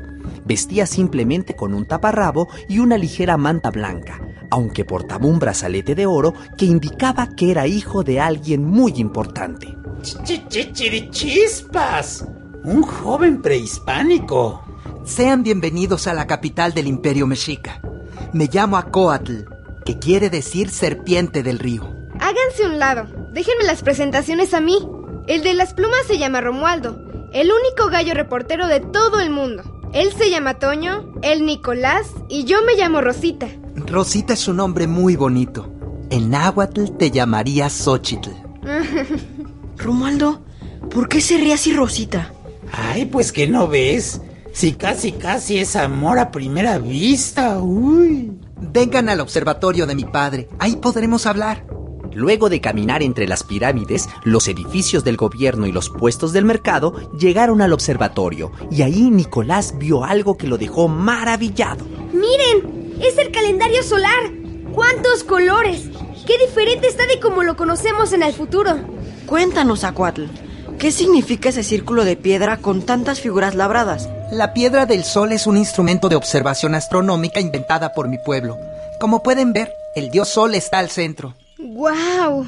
Vestía 0.45 0.85
simplemente 0.85 1.55
con 1.55 1.73
un 1.73 1.85
taparrabo 1.85 2.47
y 2.67 2.79
una 2.79 2.97
ligera 2.97 3.37
manta 3.37 3.69
blanca, 3.71 4.21
aunque 4.51 4.85
portaba 4.85 5.25
un 5.27 5.39
brazalete 5.39 5.95
de 5.95 6.05
oro 6.05 6.33
que 6.57 6.65
indicaba 6.65 7.29
que 7.35 7.51
era 7.51 7.67
hijo 7.67 8.03
de 8.03 8.19
alguien 8.19 8.65
muy 8.65 8.93
importante. 8.97 9.75
Ch- 10.01 10.47
ch- 10.47 10.71
ch- 10.73 11.09
¡Chispas! 11.11 12.25
Un 12.63 12.81
joven 12.83 13.41
prehispánico. 13.41 14.63
Sean 15.05 15.43
bienvenidos 15.43 16.07
a 16.07 16.13
la 16.13 16.27
capital 16.27 16.73
del 16.73 16.87
Imperio 16.87 17.25
Mexica. 17.27 17.81
Me 18.33 18.47
llamo 18.51 18.77
Acoatl, 18.77 19.43
que 19.85 19.97
quiere 19.97 20.29
decir 20.29 20.69
serpiente 20.69 21.41
del 21.41 21.59
río. 21.59 21.83
Háganse 22.19 22.65
un 22.65 22.79
lado, 22.79 23.07
déjenme 23.33 23.63
las 23.63 23.81
presentaciones 23.81 24.53
a 24.53 24.61
mí. 24.61 24.77
El 25.27 25.41
de 25.43 25.53
las 25.53 25.73
plumas 25.73 26.05
se 26.07 26.17
llama 26.17 26.41
Romualdo, 26.41 26.99
el 27.33 27.49
único 27.51 27.89
gallo 27.89 28.13
reportero 28.13 28.67
de 28.67 28.79
todo 28.81 29.19
el 29.19 29.29
mundo. 29.29 29.63
Él 29.93 30.11
se 30.17 30.29
llama 30.29 30.59
Toño, 30.59 31.13
él 31.23 31.45
Nicolás 31.45 32.07
y 32.27 32.43
yo 32.43 32.61
me 32.63 32.75
llamo 32.75 33.01
Rosita. 33.01 33.47
Rosita 33.89 34.33
es 34.33 34.47
un 34.47 34.57
nombre 34.57 34.85
muy 34.85 35.15
bonito. 35.15 35.73
En 36.11 36.29
náhuatl 36.29 36.91
te 36.97 37.09
llamaría 37.09 37.69
Xochitl. 37.69 38.29
Romualdo, 39.77 40.43
¿por 40.91 41.09
qué 41.09 41.21
se 41.21 41.37
ríe 41.37 41.53
así 41.53 41.73
Rosita? 41.73 42.31
Ay, 42.71 43.05
pues 43.05 43.31
que 43.31 43.47
no 43.47 43.67
ves. 43.67 44.21
Si 44.53 44.73
casi 44.73 45.13
casi 45.13 45.57
es 45.57 45.75
amor 45.75 46.19
a 46.19 46.29
primera 46.29 46.77
vista. 46.77 47.59
Uy. 47.59 48.31
Vengan 48.61 49.09
al 49.09 49.21
observatorio 49.21 49.87
de 49.87 49.95
mi 49.95 50.05
padre. 50.05 50.49
Ahí 50.59 50.75
podremos 50.75 51.25
hablar. 51.25 51.65
Luego 52.13 52.49
de 52.49 52.61
caminar 52.61 53.01
entre 53.01 53.27
las 53.27 53.43
pirámides, 53.43 54.07
los 54.23 54.47
edificios 54.47 55.03
del 55.03 55.17
gobierno 55.17 55.65
y 55.65 55.71
los 55.71 55.89
puestos 55.89 56.31
del 56.31 56.45
mercado, 56.45 56.93
llegaron 57.17 57.61
al 57.61 57.73
observatorio 57.73 58.51
y 58.69 58.83
ahí 58.83 59.09
Nicolás 59.09 59.75
vio 59.79 60.03
algo 60.03 60.37
que 60.37 60.47
lo 60.47 60.57
dejó 60.57 60.87
maravillado. 60.87 61.85
Miren, 62.11 62.78
es 63.01 63.17
el 63.17 63.31
calendario 63.31 63.83
solar. 63.83 64.31
¿Cuántos 64.73 65.23
colores? 65.23 65.89
Qué 66.25 66.37
diferente 66.37 66.87
está 66.87 67.07
de 67.07 67.19
como 67.19 67.43
lo 67.43 67.55
conocemos 67.55 68.13
en 68.13 68.23
el 68.23 68.33
futuro. 68.33 68.77
Cuéntanos, 69.25 69.83
Acuatl. 69.83 70.25
¿Qué 70.77 70.91
significa 70.91 71.49
ese 71.49 71.63
círculo 71.63 72.05
de 72.05 72.15
piedra 72.15 72.57
con 72.57 72.83
tantas 72.83 73.19
figuras 73.19 73.55
labradas? 73.55 74.09
La 74.31 74.53
piedra 74.53 74.85
del 74.85 75.03
sol 75.03 75.31
es 75.31 75.47
un 75.47 75.57
instrumento 75.57 76.07
de 76.07 76.15
observación 76.15 76.75
astronómica 76.75 77.39
inventada 77.39 77.93
por 77.93 78.07
mi 78.07 78.17
pueblo. 78.17 78.57
Como 78.99 79.23
pueden 79.23 79.53
ver, 79.53 79.73
el 79.95 80.09
dios 80.09 80.29
sol 80.29 80.55
está 80.55 80.79
al 80.79 80.89
centro. 80.89 81.35
¡Guau! 81.57 82.45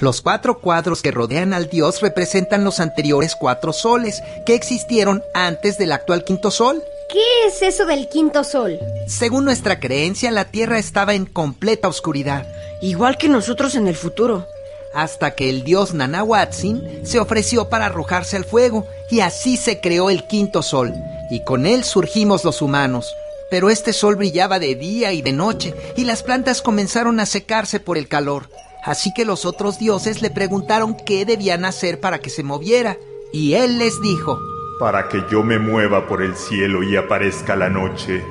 Los 0.00 0.22
cuatro 0.22 0.60
cuadros 0.60 1.02
que 1.02 1.10
rodean 1.10 1.52
al 1.54 1.68
dios 1.68 2.00
representan 2.00 2.64
los 2.64 2.80
anteriores 2.80 3.36
cuatro 3.36 3.72
soles 3.72 4.22
que 4.44 4.54
existieron 4.54 5.22
antes 5.34 5.78
del 5.78 5.92
actual 5.92 6.24
quinto 6.24 6.50
sol. 6.50 6.82
¿Qué 7.08 7.46
es 7.46 7.62
eso 7.62 7.86
del 7.86 8.08
quinto 8.08 8.44
sol? 8.44 8.78
Según 9.06 9.44
nuestra 9.44 9.78
creencia, 9.80 10.30
la 10.30 10.46
Tierra 10.46 10.78
estaba 10.78 11.14
en 11.14 11.26
completa 11.26 11.88
oscuridad, 11.88 12.46
Igual 12.80 13.16
que 13.16 13.28
nosotros 13.28 13.74
en 13.76 13.86
el 13.88 13.94
futuro. 13.96 14.46
hasta 14.94 15.34
que 15.34 15.48
el 15.50 15.64
dios 15.64 15.92
Nanahuatzin 15.94 17.00
se 17.04 17.18
ofreció 17.18 17.68
para 17.68 17.86
arrojarse 17.86 18.36
al 18.36 18.44
fuego, 18.44 18.86
y 19.10 19.20
así 19.20 19.56
se 19.56 19.80
creó 19.80 20.08
el 20.10 20.26
quinto 20.28 20.62
sol, 20.62 20.92
y 21.30 21.42
con 21.44 21.66
él 21.66 21.82
surgimos 21.82 22.44
los 22.44 22.62
humanos. 22.62 23.12
Pero 23.50 23.70
este 23.70 23.92
sol 23.92 24.14
brillaba 24.16 24.58
de 24.58 24.74
día 24.76 25.12
y 25.12 25.20
de 25.20 25.32
noche, 25.32 25.74
y 25.96 26.04
las 26.04 26.22
plantas 26.22 26.62
comenzaron 26.62 27.18
a 27.20 27.26
secarse 27.26 27.80
por 27.80 27.98
el 27.98 28.06
calor. 28.06 28.48
Así 28.84 29.12
que 29.14 29.24
los 29.24 29.44
otros 29.46 29.78
dioses 29.78 30.22
le 30.22 30.30
preguntaron 30.30 30.94
qué 30.94 31.24
debían 31.24 31.64
hacer 31.64 32.00
para 32.00 32.20
que 32.20 32.30
se 32.30 32.42
moviera, 32.42 32.96
y 33.32 33.54
él 33.54 33.78
les 33.78 34.00
dijo, 34.00 34.38
Para 34.84 35.08
que 35.08 35.24
yo 35.30 35.42
me 35.42 35.58
mueva 35.58 36.06
por 36.06 36.20
el 36.20 36.36
cielo 36.36 36.82
y 36.82 36.94
aparezca 36.94 37.56
la 37.56 37.70
noche, 37.70 38.22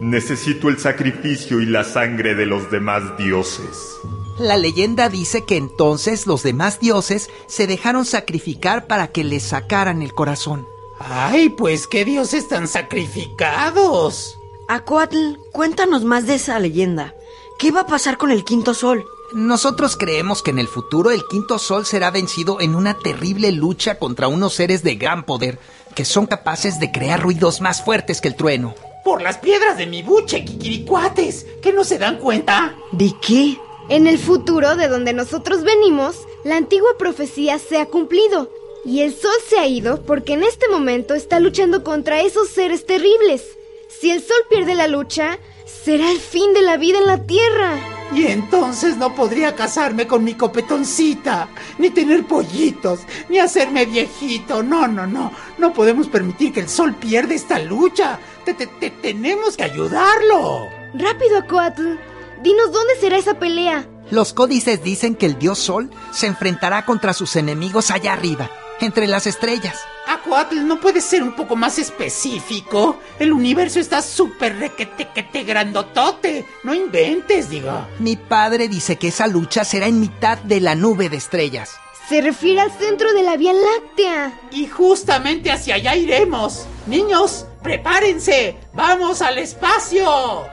necesito 0.00 0.70
el 0.70 0.78
sacrificio 0.78 1.60
y 1.60 1.66
la 1.66 1.84
sangre 1.84 2.34
de 2.34 2.46
los 2.46 2.70
demás 2.70 3.18
dioses. 3.18 4.00
La 4.38 4.56
leyenda 4.56 5.10
dice 5.10 5.44
que 5.44 5.58
entonces 5.58 6.26
los 6.26 6.42
demás 6.42 6.80
dioses 6.80 7.28
se 7.48 7.66
dejaron 7.66 8.06
sacrificar 8.06 8.86
para 8.86 9.08
que 9.08 9.24
les 9.24 9.42
sacaran 9.42 10.00
el 10.00 10.14
corazón. 10.14 10.66
Ay, 10.98 11.50
pues 11.50 11.86
qué 11.86 12.06
dioses 12.06 12.48
tan 12.48 12.66
sacrificados. 12.66 14.38
Acuatl, 14.68 15.34
cuéntanos 15.52 16.02
más 16.02 16.26
de 16.26 16.36
esa 16.36 16.58
leyenda. 16.60 17.14
¿Qué 17.58 17.72
va 17.72 17.82
a 17.82 17.86
pasar 17.86 18.16
con 18.16 18.30
el 18.30 18.42
quinto 18.42 18.72
sol? 18.72 19.04
Nosotros 19.34 19.98
creemos 19.98 20.42
que 20.42 20.50
en 20.50 20.58
el 20.60 20.66
futuro 20.66 21.10
el 21.10 21.26
quinto 21.28 21.58
sol 21.58 21.84
será 21.84 22.10
vencido 22.10 22.58
en 22.62 22.74
una 22.74 22.94
terrible 22.94 23.52
lucha 23.52 23.98
contra 23.98 24.28
unos 24.28 24.54
seres 24.54 24.82
de 24.82 24.94
gran 24.94 25.24
poder 25.24 25.58
que 25.94 26.04
son 26.04 26.26
capaces 26.26 26.78
de 26.80 26.90
crear 26.90 27.20
ruidos 27.20 27.60
más 27.60 27.82
fuertes 27.82 28.20
que 28.20 28.28
el 28.28 28.34
trueno. 28.34 28.74
Por 29.04 29.22
las 29.22 29.38
piedras 29.38 29.78
de 29.78 29.86
mi 29.86 30.02
buche, 30.02 30.44
Kikiricuates. 30.44 31.46
¿Que 31.62 31.72
no 31.72 31.84
se 31.84 31.98
dan 31.98 32.18
cuenta? 32.18 32.74
¿De 32.92 33.12
qué? 33.20 33.58
En 33.88 34.06
el 34.06 34.18
futuro 34.18 34.76
de 34.76 34.88
donde 34.88 35.12
nosotros 35.12 35.64
venimos, 35.64 36.26
la 36.44 36.56
antigua 36.56 36.90
profecía 36.98 37.58
se 37.58 37.78
ha 37.78 37.86
cumplido. 37.86 38.50
Y 38.84 39.00
el 39.00 39.14
sol 39.14 39.32
se 39.48 39.58
ha 39.58 39.66
ido 39.66 40.02
porque 40.02 40.34
en 40.34 40.42
este 40.42 40.68
momento 40.68 41.14
está 41.14 41.40
luchando 41.40 41.82
contra 41.82 42.20
esos 42.20 42.48
seres 42.48 42.86
terribles. 42.86 43.42
Si 43.88 44.10
el 44.10 44.20
sol 44.20 44.38
pierde 44.48 44.74
la 44.74 44.86
lucha, 44.86 45.38
será 45.66 46.10
el 46.10 46.18
fin 46.18 46.52
de 46.54 46.62
la 46.62 46.76
vida 46.76 46.98
en 46.98 47.06
la 47.06 47.26
Tierra. 47.26 47.78
Y 48.12 48.26
entonces 48.26 48.96
no 48.96 49.14
podría 49.14 49.54
casarme 49.54 50.06
con 50.06 50.24
mi 50.24 50.34
copetoncita, 50.34 51.48
ni 51.78 51.90
tener 51.90 52.24
pollitos, 52.26 53.00
ni 53.28 53.38
hacerme 53.38 53.86
viejito. 53.86 54.62
No, 54.62 54.88
no, 54.88 55.06
no. 55.06 55.30
No 55.58 55.72
podemos 55.72 56.08
permitir 56.08 56.52
que 56.52 56.60
el 56.60 56.68
sol 56.68 56.94
pierda 56.94 57.34
esta 57.34 57.58
lucha. 57.60 58.18
Te, 58.44 58.54
te- 58.54 58.66
te- 58.66 58.90
tenemos 58.90 59.56
que 59.56 59.62
ayudarlo. 59.64 60.66
Rápido, 60.94 61.38
Acoatl. 61.38 61.94
Dinos 62.42 62.72
dónde 62.72 62.96
será 63.00 63.16
esa 63.18 63.38
pelea. 63.38 63.86
Los 64.10 64.32
códices 64.32 64.82
dicen 64.82 65.14
que 65.14 65.26
el 65.26 65.38
dios 65.38 65.58
sol 65.60 65.90
se 66.10 66.26
enfrentará 66.26 66.84
contra 66.84 67.12
sus 67.12 67.36
enemigos 67.36 67.92
allá 67.92 68.14
arriba, 68.14 68.50
entre 68.86 69.06
las 69.06 69.26
estrellas. 69.26 69.78
Acuatl, 70.06 70.66
¿no 70.66 70.80
puedes 70.80 71.04
ser 71.04 71.22
un 71.22 71.36
poco 71.36 71.56
más 71.56 71.78
específico? 71.78 72.98
El 73.18 73.32
universo 73.32 73.78
está 73.80 74.02
súper 74.02 74.56
requetequete 74.58 75.44
grandotote. 75.44 76.44
No 76.64 76.74
inventes, 76.74 77.48
digo. 77.48 77.86
Mi 77.98 78.16
padre 78.16 78.68
dice 78.68 78.96
que 78.96 79.08
esa 79.08 79.26
lucha 79.26 79.64
será 79.64 79.86
en 79.86 80.00
mitad 80.00 80.38
de 80.38 80.60
la 80.60 80.74
nube 80.74 81.08
de 81.08 81.16
estrellas. 81.16 81.76
Se 82.08 82.20
refiere 82.20 82.60
al 82.60 82.72
centro 82.72 83.12
de 83.12 83.22
la 83.22 83.36
Vía 83.36 83.52
Láctea. 83.52 84.40
Y 84.50 84.66
justamente 84.66 85.52
hacia 85.52 85.76
allá 85.76 85.94
iremos. 85.94 86.66
Niños, 86.86 87.46
prepárense. 87.62 88.56
Vamos 88.74 89.22
al 89.22 89.38
espacio. 89.38 90.44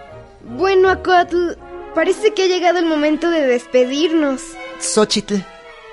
Bueno, 0.44 0.90
Acuatl, 0.90 1.54
parece 1.96 2.34
que 2.36 2.44
ha 2.44 2.48
llegado 2.48 2.78
el 2.78 2.86
momento 2.86 3.32
de 3.32 3.48
despedirnos. 3.48 4.42
Xochitl, 4.80 5.38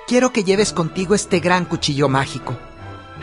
quiero 0.07 0.31
que 0.31 0.43
lleves 0.43 0.73
contigo 0.73 1.15
este 1.15 1.39
gran 1.39 1.65
cuchillo 1.65 2.09
mágico. 2.09 2.57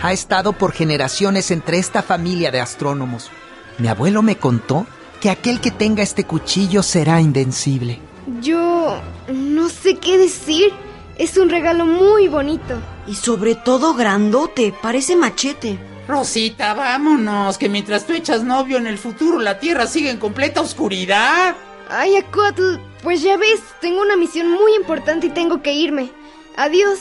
Ha 0.01 0.13
estado 0.13 0.53
por 0.53 0.73
generaciones 0.73 1.51
entre 1.51 1.79
esta 1.79 2.03
familia 2.03 2.51
de 2.51 2.61
astrónomos. 2.61 3.31
Mi 3.79 3.89
abuelo 3.89 4.23
me 4.23 4.37
contó 4.37 4.87
que 5.21 5.31
aquel 5.31 5.61
que 5.61 5.71
tenga 5.71 6.03
este 6.03 6.25
cuchillo 6.25 6.83
será 6.83 7.21
invencible. 7.21 8.01
Yo 8.41 9.01
no 9.33 9.69
sé 9.69 9.97
qué 9.97 10.19
decir. 10.19 10.73
Es 11.19 11.37
un 11.37 11.51
regalo 11.51 11.85
muy 11.85 12.27
bonito. 12.27 12.81
Y 13.07 13.15
sobre 13.15 13.55
todo 13.55 13.95
grandote, 13.95 14.75
parece 14.81 15.15
machete. 15.15 15.79
Rosita, 16.09 16.75
vámonos, 16.75 17.59
que 17.59 17.69
mientras 17.69 18.07
tú 18.07 18.15
echas 18.15 18.43
novio 18.43 18.79
en 18.79 18.87
el 18.87 18.99
futuro 18.99 19.39
la 19.39 19.61
Tierra 19.61 19.87
sigue 19.87 20.11
en 20.11 20.17
completa 20.17 20.63
oscuridad. 20.63 21.55
Ay, 21.89 22.17
Acuatl, 22.17 22.77
pues 23.03 23.23
ya 23.23 23.37
ves, 23.37 23.61
tengo 23.81 24.01
una 24.01 24.17
misión 24.17 24.51
muy 24.51 24.75
importante 24.75 25.27
y 25.27 25.31
tengo 25.31 25.63
que 25.63 25.75
irme. 25.75 26.11
Adiós. 26.57 26.99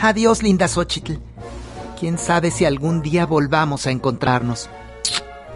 Adiós, 0.00 0.42
linda 0.42 0.68
Xochitl. 0.68 1.14
Quién 1.98 2.18
sabe 2.18 2.50
si 2.50 2.64
algún 2.64 3.02
día 3.02 3.26
volvamos 3.26 3.86
a 3.86 3.90
encontrarnos. 3.90 4.68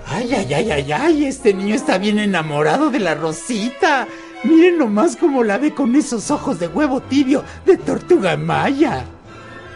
Ay, 0.07 0.35
ay, 0.35 0.55
ay, 0.55 0.71
ay, 0.71 0.93
ay, 0.93 1.25
este 1.27 1.55
niño 1.55 1.75
está 1.75 1.99
bien 1.99 2.19
enamorado 2.19 2.91
de 2.91 2.99
la 2.99 3.15
Rosita. 3.15 4.09
Miren 4.43 4.79
nomás 4.79 5.17
cómo 5.17 5.45
la 5.45 5.59
ve 5.59 5.75
con 5.75 5.95
esos 5.95 6.31
ojos 6.31 6.59
de 6.59 6.67
huevo 6.67 7.01
tibio 7.01 7.45
de 7.67 7.77
tortuga 7.77 8.37
maya. 8.37 9.05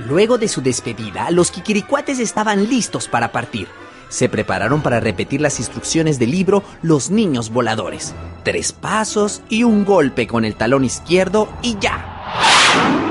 Luego 0.09 0.39
de 0.39 0.49
su 0.49 0.61
despedida, 0.61 1.31
los 1.31 1.51
Kikiricuates 1.51 2.19
estaban 2.19 2.69
listos 2.69 3.07
para 3.07 3.31
partir. 3.31 3.69
Se 4.09 4.29
prepararon 4.29 4.83
para 4.83 5.01
repetir 5.01 5.41
las 5.41 5.59
instrucciones 5.59 6.19
del 6.19 6.31
libro 6.31 6.63
Los 6.83 7.11
Niños 7.11 7.51
Voladores. 7.51 8.15
Tres 8.43 8.73
pasos 8.73 9.43
y 9.49 9.63
un 9.63 9.85
golpe 9.85 10.27
con 10.27 10.45
el 10.45 10.57
talón 10.57 10.85
izquierdo 10.85 11.49
y 11.63 11.77
ya. 11.79 13.04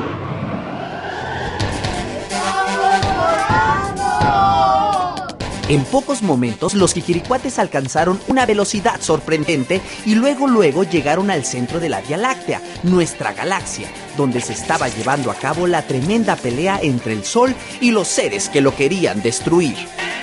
En 5.74 5.86
pocos 5.86 6.22
momentos 6.22 6.76
los 6.76 6.94
Kikiricuates 6.94 7.58
alcanzaron 7.58 8.20
una 8.28 8.46
velocidad 8.46 9.02
sorprendente 9.02 9.82
y 10.06 10.14
luego 10.14 10.48
luego 10.48 10.84
llegaron 10.84 11.32
al 11.32 11.46
centro 11.46 11.80
de 11.80 11.90
la 11.90 12.00
Vía 12.00 12.16
Láctea, 12.16 12.62
nuestra 12.84 13.34
galaxia, 13.34 13.88
donde 14.16 14.40
se 14.40 14.54
estaba 14.54 14.88
llevando 14.88 15.32
a 15.32 15.34
cabo 15.34 15.66
la 15.66 15.82
tremenda 15.82 16.36
pelea 16.36 16.80
entre 16.80 17.14
el 17.14 17.26
Sol 17.26 17.56
y 17.82 17.90
los 17.90 18.08
seres 18.08 18.50
que 18.50 18.62
lo 18.62 18.76
querían 18.76 19.24
destruir. 19.24 19.76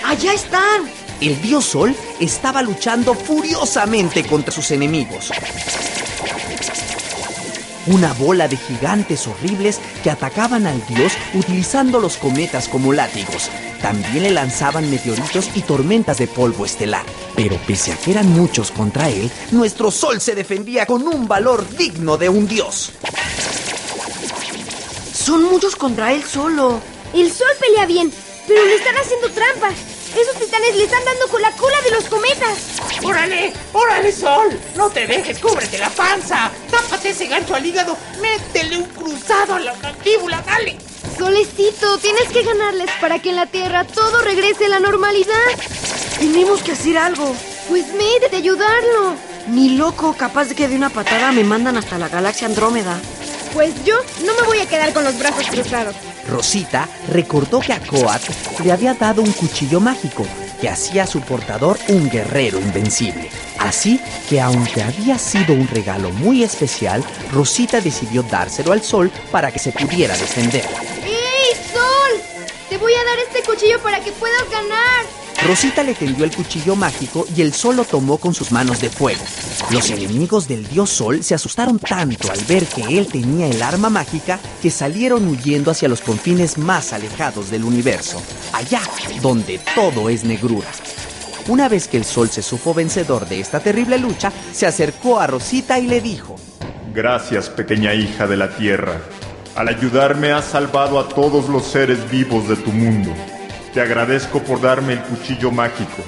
¡Allá 0.04 0.34
están! 0.34 0.82
El 1.20 1.42
dios 1.42 1.64
Sol 1.64 1.96
estaba 2.20 2.62
luchando 2.62 3.14
furiosamente 3.14 4.24
contra 4.24 4.52
sus 4.52 4.70
enemigos. 4.70 5.32
Una 7.90 8.12
bola 8.12 8.46
de 8.46 8.56
gigantes 8.56 9.26
horribles 9.26 9.80
que 10.04 10.10
atacaban 10.12 10.64
al 10.68 10.86
dios 10.86 11.12
utilizando 11.34 11.98
los 11.98 12.18
cometas 12.18 12.68
como 12.68 12.92
látigos. 12.92 13.50
También 13.82 14.22
le 14.22 14.30
lanzaban 14.30 14.88
meteoritos 14.88 15.50
y 15.56 15.62
tormentas 15.62 16.18
de 16.18 16.28
polvo 16.28 16.64
estelar. 16.64 17.04
Pero 17.34 17.56
pese 17.66 17.92
a 17.92 17.96
que 17.96 18.12
eran 18.12 18.30
muchos 18.30 18.70
contra 18.70 19.08
él, 19.08 19.28
nuestro 19.50 19.90
sol 19.90 20.20
se 20.20 20.36
defendía 20.36 20.86
con 20.86 21.08
un 21.08 21.26
valor 21.26 21.68
digno 21.76 22.16
de 22.16 22.28
un 22.28 22.46
dios. 22.46 22.92
Son 25.12 25.42
muchos 25.42 25.74
contra 25.74 26.12
él 26.12 26.22
solo. 26.22 26.80
El 27.12 27.28
sol 27.32 27.48
pelea 27.58 27.86
bien, 27.86 28.12
pero 28.46 28.64
le 28.66 28.76
están 28.76 28.94
haciendo 28.94 29.30
trampa. 29.30 29.70
Esos 30.16 30.34
titanes 30.38 30.76
le 30.76 30.84
están 30.84 31.04
dando 31.04 31.28
con 31.28 31.40
la 31.40 31.52
cola 31.52 31.80
de 31.82 31.90
los 31.92 32.04
cometas. 32.04 32.58
¡Órale! 33.02 33.52
¡Órale, 33.72 34.12
Sol! 34.12 34.60
¡No 34.76 34.90
te 34.90 35.06
dejes! 35.06 35.38
¡Cúbrete 35.38 35.78
la 35.78 35.90
panza! 35.90 36.50
¡Tápate 36.70 37.10
ese 37.10 37.26
gancho 37.26 37.54
al 37.54 37.64
hígado! 37.64 37.96
¡Métele 38.20 38.78
un 38.78 38.86
cruzado 38.86 39.54
a 39.54 39.60
la 39.60 39.74
mandíbula! 39.74 40.42
¡Dale! 40.44 40.78
Solecito, 41.16 41.98
tienes 41.98 42.28
que 42.28 42.42
ganarles 42.42 42.90
para 43.00 43.18
que 43.18 43.30
en 43.30 43.36
la 43.36 43.46
Tierra 43.46 43.84
todo 43.84 44.22
regrese 44.22 44.66
a 44.66 44.70
la 44.70 44.80
normalidad. 44.80 45.34
Tenemos 46.18 46.62
que 46.62 46.72
hacer 46.72 46.98
algo. 46.98 47.34
Pues 47.68 47.86
métete 47.94 48.36
a 48.36 48.38
ayudarlo. 48.38 49.14
Ni 49.48 49.70
loco, 49.76 50.14
capaz 50.16 50.46
de 50.46 50.54
que 50.54 50.68
de 50.68 50.76
una 50.76 50.90
patada 50.90 51.30
me 51.32 51.44
mandan 51.44 51.76
hasta 51.76 51.98
la 51.98 52.08
galaxia 52.08 52.46
Andrómeda. 52.46 52.98
Pues 53.52 53.72
yo 53.84 53.96
no 54.24 54.34
me 54.34 54.42
voy 54.42 54.58
a 54.60 54.66
quedar 54.66 54.92
con 54.92 55.04
los 55.04 55.18
brazos 55.18 55.46
cruzados. 55.46 55.94
Rosita 56.28 56.88
recordó 57.08 57.60
que 57.60 57.72
a 57.72 57.80
Coat 57.80 58.22
le 58.64 58.72
había 58.72 58.94
dado 58.94 59.22
un 59.22 59.32
cuchillo 59.32 59.80
mágico 59.80 60.26
que 60.60 60.68
hacía 60.68 61.04
a 61.04 61.06
su 61.06 61.20
portador 61.20 61.78
un 61.88 62.10
guerrero 62.10 62.60
invencible. 62.60 63.30
Así 63.58 64.00
que 64.28 64.40
aunque 64.40 64.82
había 64.82 65.18
sido 65.18 65.54
un 65.54 65.68
regalo 65.68 66.10
muy 66.10 66.42
especial, 66.42 67.04
Rosita 67.32 67.80
decidió 67.80 68.22
dárselo 68.22 68.72
al 68.72 68.82
sol 68.82 69.10
para 69.30 69.50
que 69.50 69.58
se 69.58 69.72
pudiera 69.72 70.16
defender. 70.16 70.64
¡Ey, 71.04 71.56
Sol! 71.72 72.20
Te 72.68 72.76
voy 72.76 72.92
a 72.94 73.04
dar 73.04 73.18
este 73.18 73.42
cuchillo 73.42 73.80
para 73.82 74.00
que 74.00 74.12
puedas 74.12 74.48
ganar. 74.50 75.19
Rosita 75.46 75.82
le 75.82 75.94
tendió 75.94 76.24
el 76.24 76.34
cuchillo 76.34 76.76
mágico 76.76 77.26
y 77.34 77.40
el 77.40 77.54
sol 77.54 77.76
lo 77.76 77.84
tomó 77.84 78.18
con 78.18 78.34
sus 78.34 78.52
manos 78.52 78.80
de 78.80 78.90
fuego. 78.90 79.22
Los 79.70 79.90
enemigos 79.90 80.46
del 80.46 80.66
dios 80.68 80.90
sol 80.90 81.24
se 81.24 81.34
asustaron 81.34 81.78
tanto 81.78 82.30
al 82.30 82.38
ver 82.44 82.66
que 82.66 82.98
él 82.98 83.06
tenía 83.06 83.46
el 83.46 83.62
arma 83.62 83.88
mágica 83.88 84.38
que 84.60 84.70
salieron 84.70 85.26
huyendo 85.26 85.70
hacia 85.70 85.88
los 85.88 86.02
confines 86.02 86.58
más 86.58 86.92
alejados 86.92 87.50
del 87.50 87.64
universo, 87.64 88.22
allá 88.52 88.82
donde 89.22 89.58
todo 89.74 90.10
es 90.10 90.24
negrura. 90.24 90.68
Una 91.48 91.68
vez 91.68 91.88
que 91.88 91.96
el 91.96 92.04
sol 92.04 92.28
se 92.28 92.42
supo 92.42 92.74
vencedor 92.74 93.26
de 93.26 93.40
esta 93.40 93.60
terrible 93.60 93.96
lucha, 93.98 94.30
se 94.52 94.66
acercó 94.66 95.20
a 95.20 95.26
Rosita 95.26 95.78
y 95.78 95.86
le 95.86 96.02
dijo, 96.02 96.36
Gracias, 96.92 97.48
pequeña 97.48 97.94
hija 97.94 98.26
de 98.26 98.36
la 98.36 98.54
tierra. 98.54 99.00
Al 99.56 99.68
ayudarme 99.68 100.32
has 100.32 100.44
salvado 100.44 101.00
a 101.00 101.08
todos 101.08 101.48
los 101.48 101.64
seres 101.64 102.10
vivos 102.10 102.46
de 102.46 102.56
tu 102.56 102.70
mundo. 102.70 103.14
Te 103.72 103.80
agradezco 103.80 104.42
por 104.42 104.60
darme 104.60 104.94
el 104.94 105.00
cuchillo 105.00 105.52
mágico. 105.52 106.02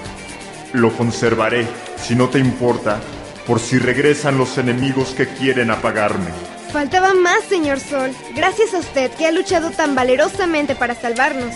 Lo 0.72 0.92
conservaré, 0.96 1.66
si 1.96 2.16
no 2.16 2.28
te 2.28 2.40
importa, 2.40 3.00
por 3.46 3.60
si 3.60 3.78
regresan 3.78 4.36
los 4.36 4.58
enemigos 4.58 5.10
que 5.10 5.28
quieren 5.28 5.70
apagarme. 5.70 6.30
Faltaba 6.72 7.14
más, 7.14 7.44
señor 7.44 7.78
Sol. 7.78 8.10
Gracias 8.34 8.74
a 8.74 8.78
usted 8.78 9.12
que 9.12 9.26
ha 9.26 9.32
luchado 9.32 9.70
tan 9.70 9.94
valerosamente 9.94 10.74
para 10.74 10.94
salvarnos. 10.96 11.54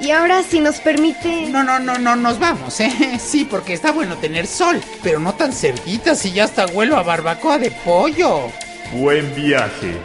Y 0.00 0.10
ahora, 0.10 0.42
si 0.42 0.60
nos 0.60 0.80
permite... 0.80 1.46
No, 1.50 1.62
no, 1.62 1.78
no, 1.78 1.98
no, 1.98 2.16
nos 2.16 2.38
vamos, 2.38 2.80
¿eh? 2.80 3.18
Sí, 3.20 3.44
porque 3.44 3.74
está 3.74 3.92
bueno 3.92 4.16
tener 4.16 4.46
sol, 4.46 4.80
pero 5.02 5.20
no 5.20 5.34
tan 5.34 5.52
cerquita 5.52 6.14
si 6.14 6.32
ya 6.32 6.44
está 6.44 6.66
huelo 6.66 6.96
a 6.96 7.02
barbacoa 7.02 7.58
de 7.58 7.70
pollo. 7.70 8.48
Buen 8.92 9.34
viaje. 9.34 9.98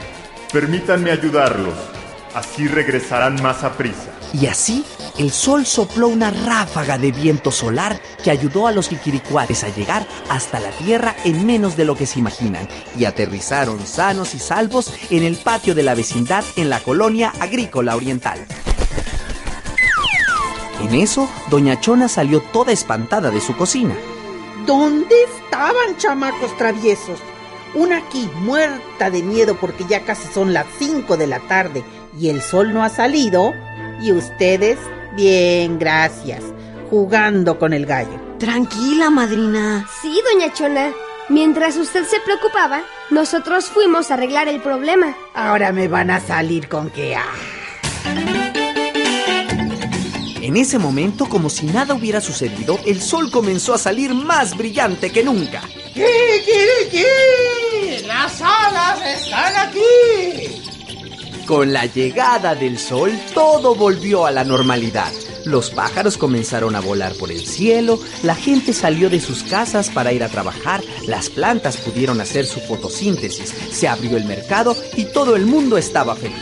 Permítanme 0.51 1.11
ayudarlos. 1.11 1.75
Así 2.35 2.67
regresarán 2.67 3.41
más 3.41 3.63
a 3.63 3.73
prisa. 3.73 4.16
Y 4.33 4.47
así, 4.47 4.83
el 5.17 5.31
sol 5.31 5.65
sopló 5.65 6.07
una 6.07 6.31
ráfaga 6.31 6.97
de 6.97 7.11
viento 7.11 7.51
solar 7.51 7.99
que 8.23 8.31
ayudó 8.31 8.67
a 8.67 8.71
los 8.71 8.89
Kikiricuates 8.89 9.63
a 9.63 9.69
llegar 9.69 10.05
hasta 10.29 10.59
la 10.59 10.69
Tierra 10.71 11.15
en 11.23 11.45
menos 11.45 11.77
de 11.77 11.85
lo 11.85 11.95
que 11.95 12.05
se 12.05 12.19
imaginan 12.19 12.67
y 12.97 13.05
aterrizaron 13.05 13.85
sanos 13.85 14.35
y 14.35 14.39
salvos 14.39 14.93
en 15.09 15.23
el 15.23 15.37
patio 15.37 15.73
de 15.75 15.83
la 15.83 15.95
vecindad 15.95 16.43
en 16.55 16.69
la 16.69 16.79
colonia 16.81 17.33
agrícola 17.39 17.95
oriental. 17.95 18.45
En 20.81 20.93
eso, 20.93 21.27
Doña 21.49 21.79
Chona 21.79 22.07
salió 22.07 22.41
toda 22.41 22.71
espantada 22.71 23.31
de 23.31 23.41
su 23.41 23.55
cocina. 23.55 23.95
¿Dónde 24.67 25.15
estaban, 25.23 25.97
chamacos 25.97 26.55
traviesos? 26.57 27.19
Una 27.73 27.97
aquí 27.97 28.29
muerta 28.41 29.09
de 29.09 29.23
miedo 29.23 29.57
porque 29.59 29.85
ya 29.89 30.05
casi 30.05 30.27
son 30.31 30.53
las 30.53 30.65
5 30.77 31.17
de 31.17 31.27
la 31.27 31.39
tarde 31.47 31.83
y 32.19 32.29
el 32.29 32.41
sol 32.41 32.73
no 32.73 32.83
ha 32.83 32.89
salido. 32.89 33.53
Y 34.01 34.11
ustedes, 34.11 34.77
bien, 35.15 35.79
gracias, 35.79 36.43
jugando 36.89 37.57
con 37.57 37.73
el 37.73 37.85
gallo. 37.85 38.19
Tranquila, 38.39 39.09
madrina. 39.09 39.87
Sí, 40.01 40.21
doña 40.31 40.53
Chona. 40.53 40.91
Mientras 41.29 41.75
usted 41.75 42.05
se 42.05 42.19
preocupaba, 42.21 42.83
nosotros 43.09 43.65
fuimos 43.65 44.11
a 44.11 44.13
arreglar 44.13 44.47
el 44.47 44.61
problema. 44.61 45.15
Ahora 45.33 45.71
me 45.71 45.87
van 45.87 46.09
a 46.11 46.19
salir 46.19 46.69
con 46.69 46.89
que... 46.89 47.15
ah. 47.15 47.33
En 50.41 50.55
ese 50.55 50.79
momento, 50.79 51.27
como 51.27 51.49
si 51.49 51.65
nada 51.65 51.93
hubiera 51.93 52.21
sucedido, 52.21 52.79
el 52.85 53.01
sol 53.01 53.29
comenzó 53.29 53.73
a 53.73 53.77
salir 53.77 54.13
más 54.13 54.55
brillante 54.55 55.11
que 55.11 55.21
nunca. 55.21 55.61
¿Qué 55.93 56.41
quiere 56.45 56.89
qué? 56.89 58.03
¡Las 58.07 58.41
alas 58.41 59.01
están 59.05 59.67
aquí! 59.67 60.56
Con 61.47 61.71
la 61.71 61.85
llegada 61.85 62.55
del 62.55 62.77
sol, 62.77 63.17
todo 63.33 63.73
volvió 63.73 64.25
a 64.25 64.31
la 64.31 64.43
normalidad. 64.43 65.13
Los 65.45 65.69
pájaros 65.69 66.17
comenzaron 66.17 66.75
a 66.75 66.81
volar 66.81 67.13
por 67.13 67.31
el 67.31 67.39
cielo, 67.39 68.01
la 68.21 68.35
gente 68.35 68.73
salió 68.73 69.09
de 69.09 69.21
sus 69.21 69.43
casas 69.43 69.89
para 69.89 70.11
ir 70.11 70.25
a 70.25 70.27
trabajar, 70.27 70.83
las 71.05 71.29
plantas 71.29 71.77
pudieron 71.77 72.19
hacer 72.19 72.45
su 72.45 72.59
fotosíntesis, 72.59 73.55
se 73.71 73.87
abrió 73.87 74.17
el 74.17 74.25
mercado 74.25 74.75
y 74.97 75.05
todo 75.05 75.37
el 75.37 75.45
mundo 75.45 75.77
estaba 75.77 76.17
feliz. 76.17 76.35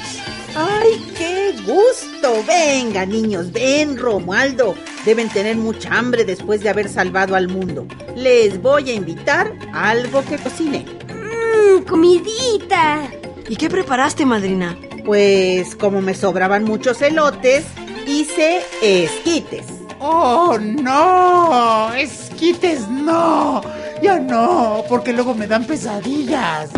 ¡Ay, 0.56 1.06
qué 1.16 1.54
gusto! 1.64 2.44
Venga, 2.48 3.06
niños, 3.06 3.52
ven, 3.52 4.00
Romualdo. 4.00 4.74
Deben 5.06 5.30
tener 5.30 5.56
mucha 5.56 5.96
hambre 5.96 6.26
después 6.26 6.62
de 6.62 6.70
haber 6.70 6.90
salvado 6.90 7.36
al 7.36 7.48
mundo. 7.48 7.86
Les 8.16 8.60
voy 8.60 8.90
a 8.90 8.94
invitar 8.96 9.54
a 9.72 9.92
algo 9.92 10.26
que 10.26 10.40
cocine. 10.40 10.84
¡Mmm, 11.14 11.84
comidita! 11.84 13.08
¿Y 13.48 13.56
qué 13.56 13.70
preparaste, 13.70 14.26
madrina? 14.26 14.76
Pues 15.06 15.76
como 15.76 16.02
me 16.02 16.16
sobraban 16.16 16.64
muchos 16.64 17.00
elotes, 17.02 17.66
hice 18.08 18.62
esquites. 18.82 19.68
¡Oh, 20.00 20.58
no! 20.60 21.94
¡Esquites 21.94 22.88
no! 22.90 23.62
Ya 24.02 24.20
no, 24.20 24.84
porque 24.90 25.14
luego 25.14 25.36
me 25.36 25.48
dan 25.48 25.66
pesadillas. 25.66 26.70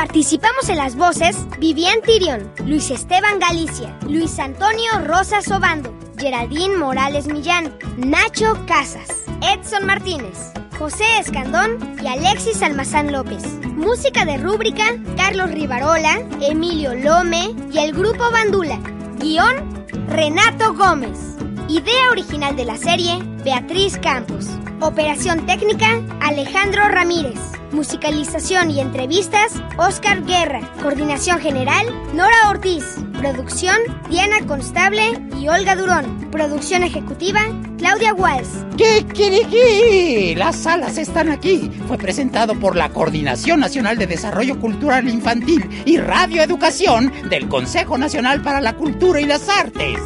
Participamos 0.00 0.70
en 0.70 0.78
las 0.78 0.96
voces 0.96 1.36
Vivian 1.58 2.00
Tirion, 2.00 2.50
Luis 2.64 2.90
Esteban 2.90 3.38
Galicia, 3.38 3.94
Luis 4.08 4.38
Antonio 4.38 4.90
Rosas 5.04 5.50
Obando, 5.50 5.94
Geraldine 6.16 6.74
Morales 6.78 7.26
Millán, 7.26 7.76
Nacho 7.98 8.58
Casas, 8.66 9.08
Edson 9.42 9.84
Martínez, 9.84 10.54
José 10.78 11.04
Escandón 11.18 11.98
y 12.02 12.06
Alexis 12.06 12.62
Almazán 12.62 13.12
López. 13.12 13.44
Música 13.76 14.24
de 14.24 14.38
rúbrica, 14.38 14.86
Carlos 15.18 15.50
Rivarola, 15.50 16.22
Emilio 16.40 16.94
Lome 16.94 17.54
y 17.70 17.76
el 17.76 17.92
grupo 17.92 18.30
Bandula. 18.30 18.78
Guión, 19.18 19.84
Renato 20.08 20.72
Gómez. 20.72 21.36
Idea 21.68 22.08
original 22.10 22.56
de 22.56 22.64
la 22.64 22.78
serie, 22.78 23.18
Beatriz 23.44 23.98
Campos. 23.98 24.46
Operación 24.82 25.44
técnica, 25.44 26.00
Alejandro 26.22 26.88
Ramírez. 26.88 27.38
Musicalización 27.70 28.70
y 28.70 28.80
entrevistas, 28.80 29.62
Oscar 29.76 30.24
Guerra. 30.24 30.62
Coordinación 30.82 31.38
general, 31.38 31.86
Nora 32.14 32.48
Ortiz. 32.48 32.96
Producción, 33.18 33.76
Diana 34.08 34.38
Constable 34.46 35.20
y 35.38 35.48
Olga 35.48 35.76
Durón. 35.76 36.30
Producción 36.30 36.82
ejecutiva, 36.82 37.42
Claudia 37.76 38.14
Walsh. 38.14 38.48
¿Qué 38.78 39.04
quiere 39.04 39.46
que? 39.48 40.34
Las 40.38 40.56
salas 40.56 40.96
están 40.96 41.28
aquí. 41.28 41.70
Fue 41.86 41.98
presentado 41.98 42.58
por 42.58 42.74
la 42.74 42.88
Coordinación 42.88 43.60
Nacional 43.60 43.98
de 43.98 44.06
Desarrollo 44.06 44.58
Cultural 44.58 45.06
Infantil 45.10 45.68
y 45.84 45.98
Radioeducación 45.98 47.12
del 47.28 47.48
Consejo 47.48 47.98
Nacional 47.98 48.40
para 48.40 48.62
la 48.62 48.74
Cultura 48.76 49.20
y 49.20 49.26
las 49.26 49.46
Artes. 49.46 50.00